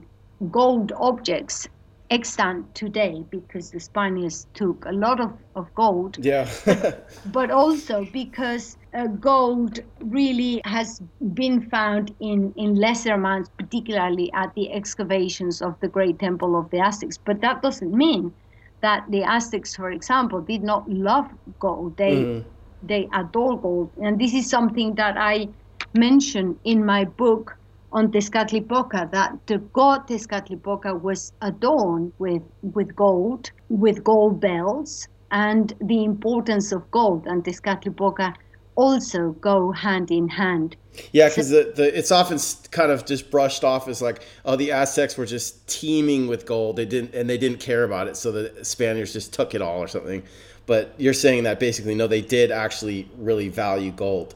[0.51, 1.68] gold objects
[2.11, 6.16] extant today because the Spaniards took a lot of, of gold.
[6.24, 6.49] Yeah.
[7.26, 11.01] but also because uh, gold really has
[11.34, 16.70] been found in, in lesser amounts, particularly at the excavations of the Great Temple of
[16.70, 17.18] the Aztecs.
[17.18, 18.32] But that doesn't mean
[18.80, 21.28] that the Aztecs, for example, did not love
[21.59, 21.96] gold.
[21.96, 22.44] They, mm.
[22.82, 23.90] they adore gold.
[24.01, 25.49] And this is something that I
[25.95, 27.57] mention in my book
[27.93, 35.72] on Tezcatlipoca that the god Tezcatlipoca was adorned with, with gold, with gold bells, and
[35.80, 38.34] the importance of gold and Tezcatlipoca
[38.78, 40.76] also go hand in hand.
[41.12, 42.39] Yeah, because the, the it's often
[42.70, 46.76] kind of just brushed off as like, oh, the Aztecs were just teeming with gold.
[46.76, 49.80] They didn't and they didn't care about it, so the Spaniards just took it all
[49.80, 50.22] or something.
[50.66, 54.34] But you're saying that basically, no, they did actually really value gold.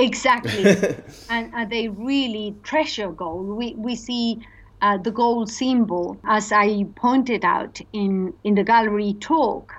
[0.00, 0.64] Exactly,
[1.28, 3.48] and they really treasure gold.
[3.48, 4.38] We we see
[4.80, 9.74] uh, the gold symbol, as I pointed out in in the gallery talk,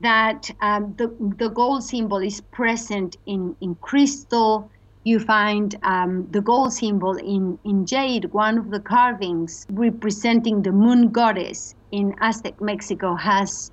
[0.00, 4.70] that um, the the gold symbol is present in in crystal.
[5.04, 8.26] You find um, the gold symbol in in jade.
[8.32, 13.70] One of the carvings representing the moon goddess in Aztec Mexico has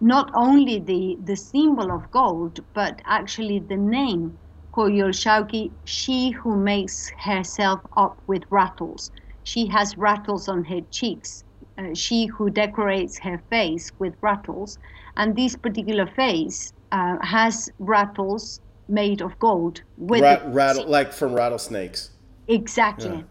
[0.00, 4.38] not only the the symbol of gold, but actually the name
[4.74, 9.10] Coyolxauhqui, she who makes herself up with rattles.
[9.42, 11.42] She has rattles on her cheeks.
[11.78, 14.78] Uh, she who decorates her face with rattles.
[15.16, 19.82] And this particular face uh, has rattles made of gold.
[19.96, 22.10] With Rat, rattle, like from rattlesnakes.
[22.48, 23.10] Exactly.
[23.10, 23.22] Yeah.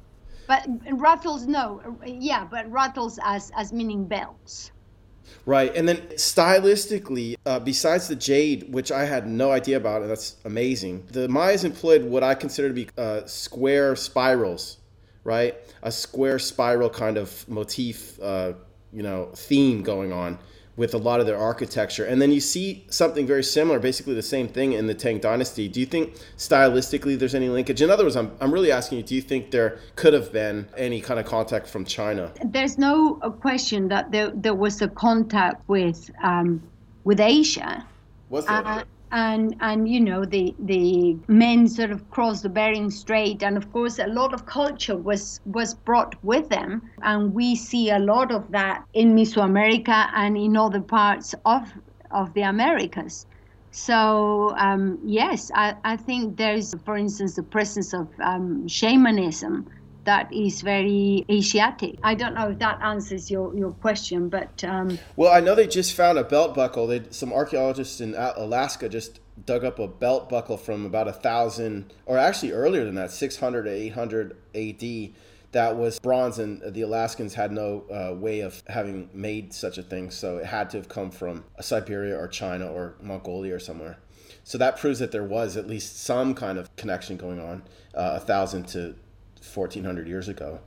[0.47, 1.81] But rattles, no.
[2.05, 4.71] Yeah, but rattles as, as meaning bells.
[5.45, 5.75] Right.
[5.75, 10.35] And then stylistically, uh, besides the jade, which I had no idea about, and that's
[10.45, 14.77] amazing, the Mayas employed what I consider to be uh, square spirals,
[15.23, 15.55] right?
[15.81, 18.53] A square spiral kind of motif, uh,
[18.93, 20.37] you know, theme going on
[20.79, 22.05] with a lot of their architecture.
[22.05, 25.67] And then you see something very similar, basically the same thing in the Tang Dynasty.
[25.67, 27.81] Do you think stylistically there's any linkage?
[27.81, 30.69] In other words, I'm, I'm really asking you, do you think there could have been
[30.77, 32.31] any kind of contact from China?
[32.45, 36.63] There's no question that there, there was a contact with, um,
[37.03, 37.85] with Asia.
[38.29, 38.65] Was there?
[38.65, 43.57] Uh, and and you know the the men sort of crossed the Bering Strait, and
[43.57, 47.99] of course a lot of culture was was brought with them, and we see a
[47.99, 51.71] lot of that in Mesoamerica and in other parts of
[52.11, 53.25] of the Americas.
[53.71, 59.67] So um, yes, I, I think there is, for instance, the presence of um, shamanism
[60.09, 61.99] that is very Asiatic.
[62.01, 64.63] I don't know if that answers your, your question, but.
[64.63, 66.87] Um, well, I know they just found a belt buckle.
[66.87, 71.93] They, some archaeologists in Alaska just dug up a belt buckle from about a thousand,
[72.07, 75.13] or actually earlier than that, 600 to 800 AD.
[75.51, 79.83] That was bronze, and the Alaskans had no uh, way of having made such a
[79.83, 83.99] thing, so it had to have come from Siberia or China or Mongolia or somewhere.
[84.43, 87.61] So that proves that there was at least some kind of connection going on,
[87.93, 88.95] uh, a thousand to
[89.41, 90.59] 1400 years ago.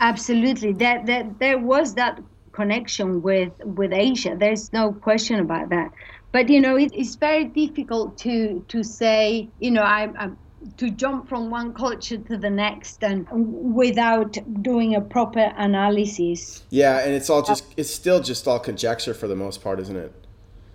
[0.00, 0.72] Absolutely.
[0.74, 2.20] That, that there was that
[2.52, 4.36] connection with, with Asia.
[4.38, 5.90] There's no question about that.
[6.32, 10.30] But, you know, it, it's very difficult to, to say, you know, I, I,
[10.76, 13.26] to jump from one culture to the next and
[13.74, 16.62] without doing a proper analysis.
[16.70, 19.96] Yeah, and it's all just it's still just all conjecture for the most part, isn't
[19.96, 20.12] it?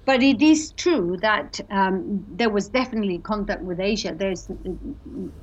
[0.06, 4.14] But it is true that um, there was definitely contact with Asia.
[4.16, 4.48] There's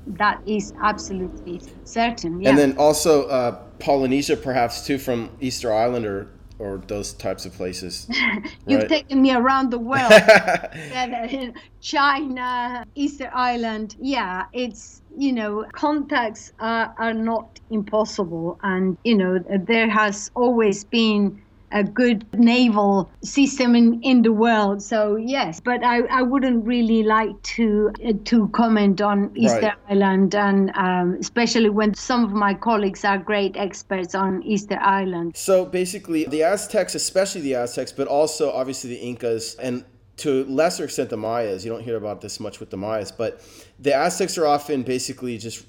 [0.07, 2.41] that is absolutely certain.
[2.41, 2.51] Yeah.
[2.51, 6.29] And then also uh, Polynesia, perhaps too, from Easter Island or
[6.63, 8.09] or those types of places.
[8.69, 8.89] You've right?
[8.89, 10.13] taken me around the world.
[11.81, 13.97] China, Easter Island.
[13.99, 20.85] Yeah, it's you know contacts are, are not impossible, and you know there has always
[20.85, 21.43] been
[21.73, 24.83] a good naval system in, in the world.
[24.83, 29.91] So yes, but I, I wouldn't really like to uh, to comment on Easter right.
[29.91, 35.37] Island, and um, especially when some of my colleagues are great experts on Easter Island.
[35.37, 39.85] So basically, the Aztecs, especially the Aztecs, but also obviously the Incas and
[40.19, 41.65] to lesser extent the Mayas.
[41.65, 43.41] You don't hear about this much with the Mayas, but
[43.79, 45.67] the Aztecs are often basically just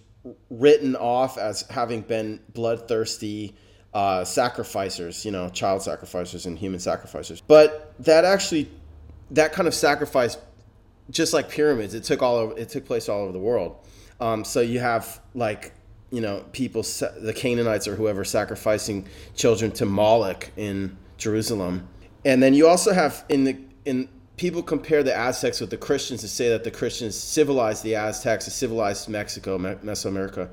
[0.50, 3.56] written off as having been bloodthirsty
[3.94, 7.42] uh, sacrificers, you know, child sacrificers and human sacrificers.
[7.42, 8.70] But that actually,
[9.32, 10.38] that kind of sacrifice,
[11.10, 13.78] just like pyramids, it took all over, it took place all over the world.
[14.20, 15.74] Um, so you have like,
[16.12, 21.88] you know, people, the Canaanites or whoever sacrificing children to Moloch in Jerusalem,
[22.26, 26.22] and then you also have in the in people compare the Aztecs with the Christians
[26.22, 30.50] to say that the Christians civilized the Aztecs, civilized Mexico, Mesoamerica.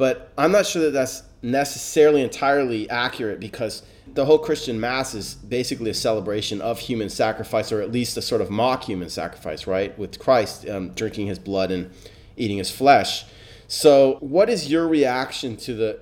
[0.00, 3.82] But I'm not sure that that's necessarily entirely accurate because
[4.14, 8.22] the whole Christian Mass is basically a celebration of human sacrifice, or at least a
[8.22, 9.96] sort of mock human sacrifice, right?
[9.98, 11.90] With Christ um, drinking his blood and
[12.38, 13.26] eating his flesh.
[13.68, 16.00] So, what is your reaction to the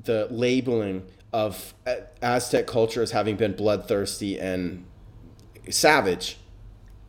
[0.00, 1.74] the labeling of
[2.22, 4.86] Aztec culture as having been bloodthirsty and
[5.70, 6.38] savage?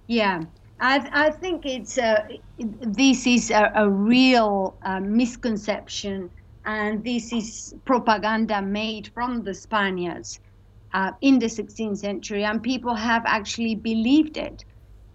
[0.07, 0.45] Yeah,
[0.81, 6.31] I, I think it's a, this is a, a real uh, misconception
[6.65, 10.39] and this is propaganda made from the Spaniards
[10.93, 14.65] uh, in the 16th century, and people have actually believed it.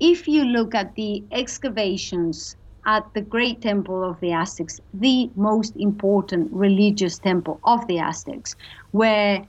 [0.00, 2.56] If you look at the excavations
[2.86, 8.54] at the Great Temple of the Aztecs, the most important religious temple of the Aztecs,
[8.92, 9.46] where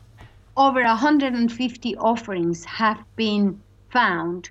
[0.56, 3.62] over 150 offerings have been
[3.92, 4.50] found.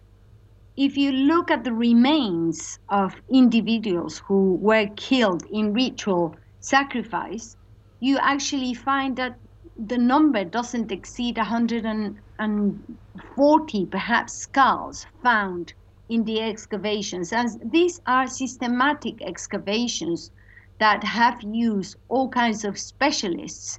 [0.77, 7.57] If you look at the remains of individuals who were killed in ritual sacrifice,
[8.01, 9.39] you actually find that
[9.79, 15.73] the number doesn't exceed 140 perhaps skulls found
[16.11, 17.33] in the excavations.
[17.33, 20.31] And these are systematic excavations
[20.79, 23.79] that have used all kinds of specialists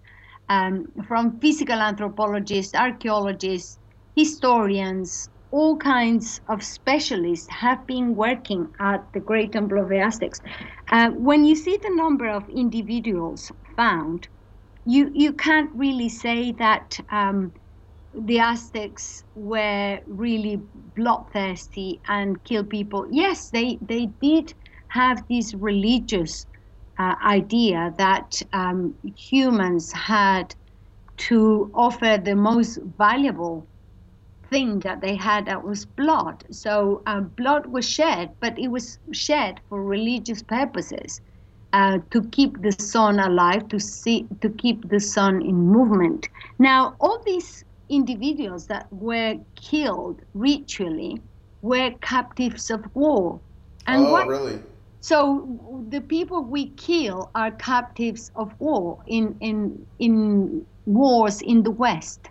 [0.49, 3.77] um, from physical anthropologists, archaeologists,
[4.15, 10.41] historians, all kinds of specialists have been working at the Great Temple of the Aztecs.
[10.91, 14.27] Uh, when you see the number of individuals found,
[14.85, 17.53] you, you can't really say that um,
[18.13, 20.59] the Aztecs were really
[20.95, 23.07] bloodthirsty and kill people.
[23.11, 24.53] Yes, they, they did
[24.89, 26.45] have this religious
[26.99, 30.55] uh, idea that um, humans had
[31.17, 33.67] to offer the most valuable
[34.49, 36.43] thing that they had that was blood.
[36.51, 41.21] So uh, blood was shed, but it was shed for religious purposes.
[41.73, 46.27] Uh, to keep the sun alive, to see, to keep the sun in movement.
[46.57, 51.21] Now, all these individuals that were killed ritually
[51.61, 53.39] were captives of war.
[53.85, 54.59] And oh, what, really?
[55.01, 61.71] So the people we kill are captives of war in in in wars in the
[61.71, 62.29] West.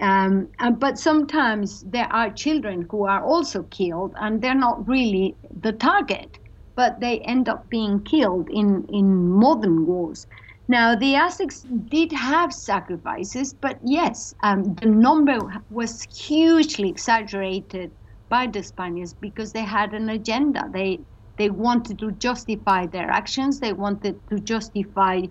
[0.00, 5.36] Um, uh, but sometimes there are children who are also killed, and they're not really
[5.60, 6.38] the target,
[6.76, 10.26] but they end up being killed in, in modern wars.
[10.66, 15.38] Now, the Aztecs did have sacrifices, but yes, um, the number
[15.70, 17.92] was hugely exaggerated
[18.30, 20.64] by the Spaniards because they had an agenda.
[20.72, 21.00] They
[21.36, 23.58] they wanted to justify their actions.
[23.60, 25.22] They wanted to justify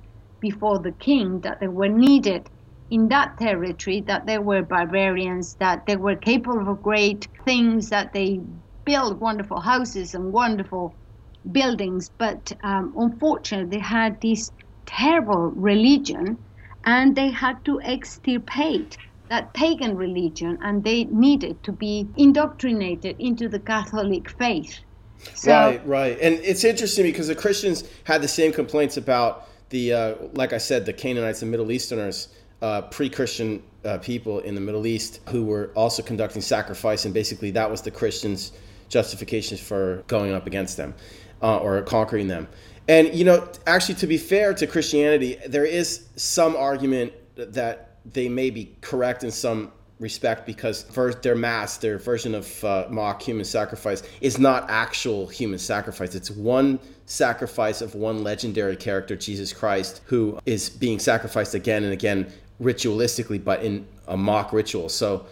[0.41, 2.49] before the king that they were needed
[2.89, 8.13] in that territory that they were barbarians, that they were capable of great things, that
[8.13, 8.39] they
[8.85, 10.93] built wonderful houses and wonderful
[11.51, 14.51] buildings, but um, unfortunately they had this
[14.85, 16.37] terrible religion
[16.85, 18.97] and they had to extirpate
[19.29, 24.79] that pagan religion and they needed to be indoctrinated into the Catholic faith.
[25.33, 26.17] So, right, right.
[26.21, 30.57] And it's interesting because the Christians had the same complaints about the, uh, like I
[30.57, 32.27] said, the Canaanites and Middle Easterners
[32.63, 37.51] uh, pre-Christian uh, people in the Middle East who were also conducting sacrifice, and basically
[37.51, 38.53] that was the Christians'
[38.89, 40.93] justification for going up against them.
[41.43, 42.47] uh, or conquering them.
[42.87, 48.29] And you know, actually, to be fair to Christianity, there is some argument that they
[48.29, 50.83] may be correct in some respect because
[51.21, 56.15] their mass, their version of uh, mock human sacrifice, is not actual human sacrifice.
[56.15, 61.93] It's one sacrifice of one legendary character, Jesus Christ, who is being sacrificed again and
[61.93, 62.31] again
[62.63, 64.89] ritualistically, but in a mock ritual.
[64.89, 65.25] So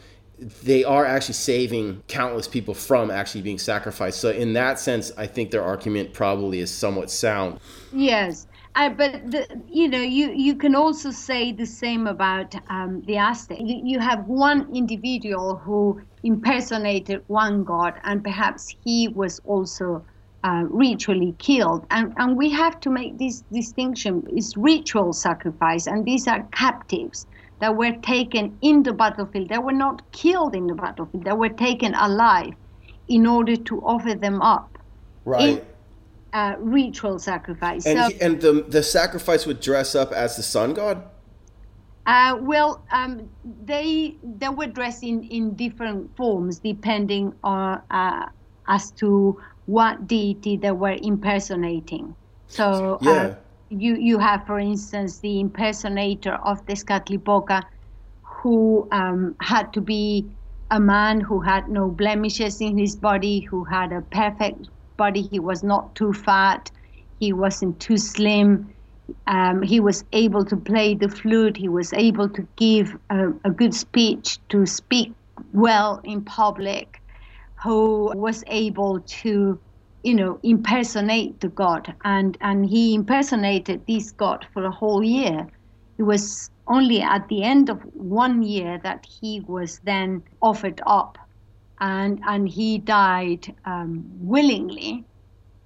[0.63, 4.19] they are actually saving countless people from actually being sacrificed.
[4.19, 7.59] So in that sense, I think their argument probably is somewhat sound.
[7.93, 8.47] Yes.
[8.73, 13.17] Uh, but the, you know, you, you can also say the same about um, the
[13.17, 13.57] Aztec.
[13.59, 20.05] You, you have one individual who impersonated one god, and perhaps he was also
[20.43, 21.85] uh, ritually killed.
[21.91, 27.27] And, and we have to make this distinction: is ritual sacrifice, and these are captives
[27.59, 29.49] that were taken in the battlefield.
[29.49, 31.23] They were not killed in the battlefield.
[31.25, 32.53] They were taken alive
[33.07, 34.77] in order to offer them up.
[35.25, 35.59] Right.
[35.59, 35.65] In,
[36.33, 37.85] uh, ritual sacrifice.
[37.85, 41.03] And, so, he, and the, the sacrifice would dress up as the sun god?
[42.05, 43.29] Uh, well, um,
[43.63, 48.25] they they were dressed in, in different forms depending on uh,
[48.67, 52.15] as to what deity they were impersonating.
[52.47, 53.35] So uh,
[53.69, 57.63] you you have, for instance, the impersonator of Tezcatlipoca,
[58.21, 60.25] who um, had to be
[60.71, 65.21] a man who had no blemishes in his body, who had a perfect body.
[65.21, 66.71] He was not too fat.
[67.19, 68.73] He wasn't too slim.
[69.27, 71.57] Um, he was able to play the flute.
[71.57, 75.11] He was able to give a, a good speech, to speak
[75.53, 77.00] well in public,
[77.63, 79.59] who was able to,
[80.03, 81.93] you know, impersonate the god.
[82.03, 85.47] And, and he impersonated this god for a whole year.
[85.97, 91.17] It was only at the end of one year that he was then offered up
[91.81, 95.03] and and he died um, willingly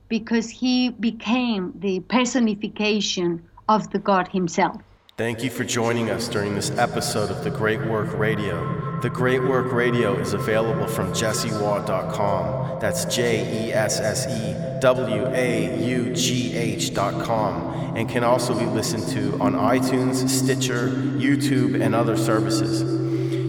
[0.07, 4.81] because he became the personification of the God himself.
[5.17, 8.94] Thank you for joining us during this episode of The Great Work Radio.
[9.01, 12.79] The Great Work Radio is available from jessewaugh.com.
[12.79, 18.65] That's J E S S E W A U G H.com and can also be
[18.65, 22.81] listened to on iTunes, Stitcher, YouTube, and other services.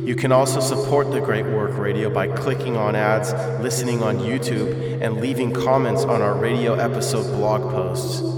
[0.07, 3.33] You can also support the Great Work Radio by clicking on ads,
[3.63, 8.36] listening on YouTube, and leaving comments on our radio episode blog posts.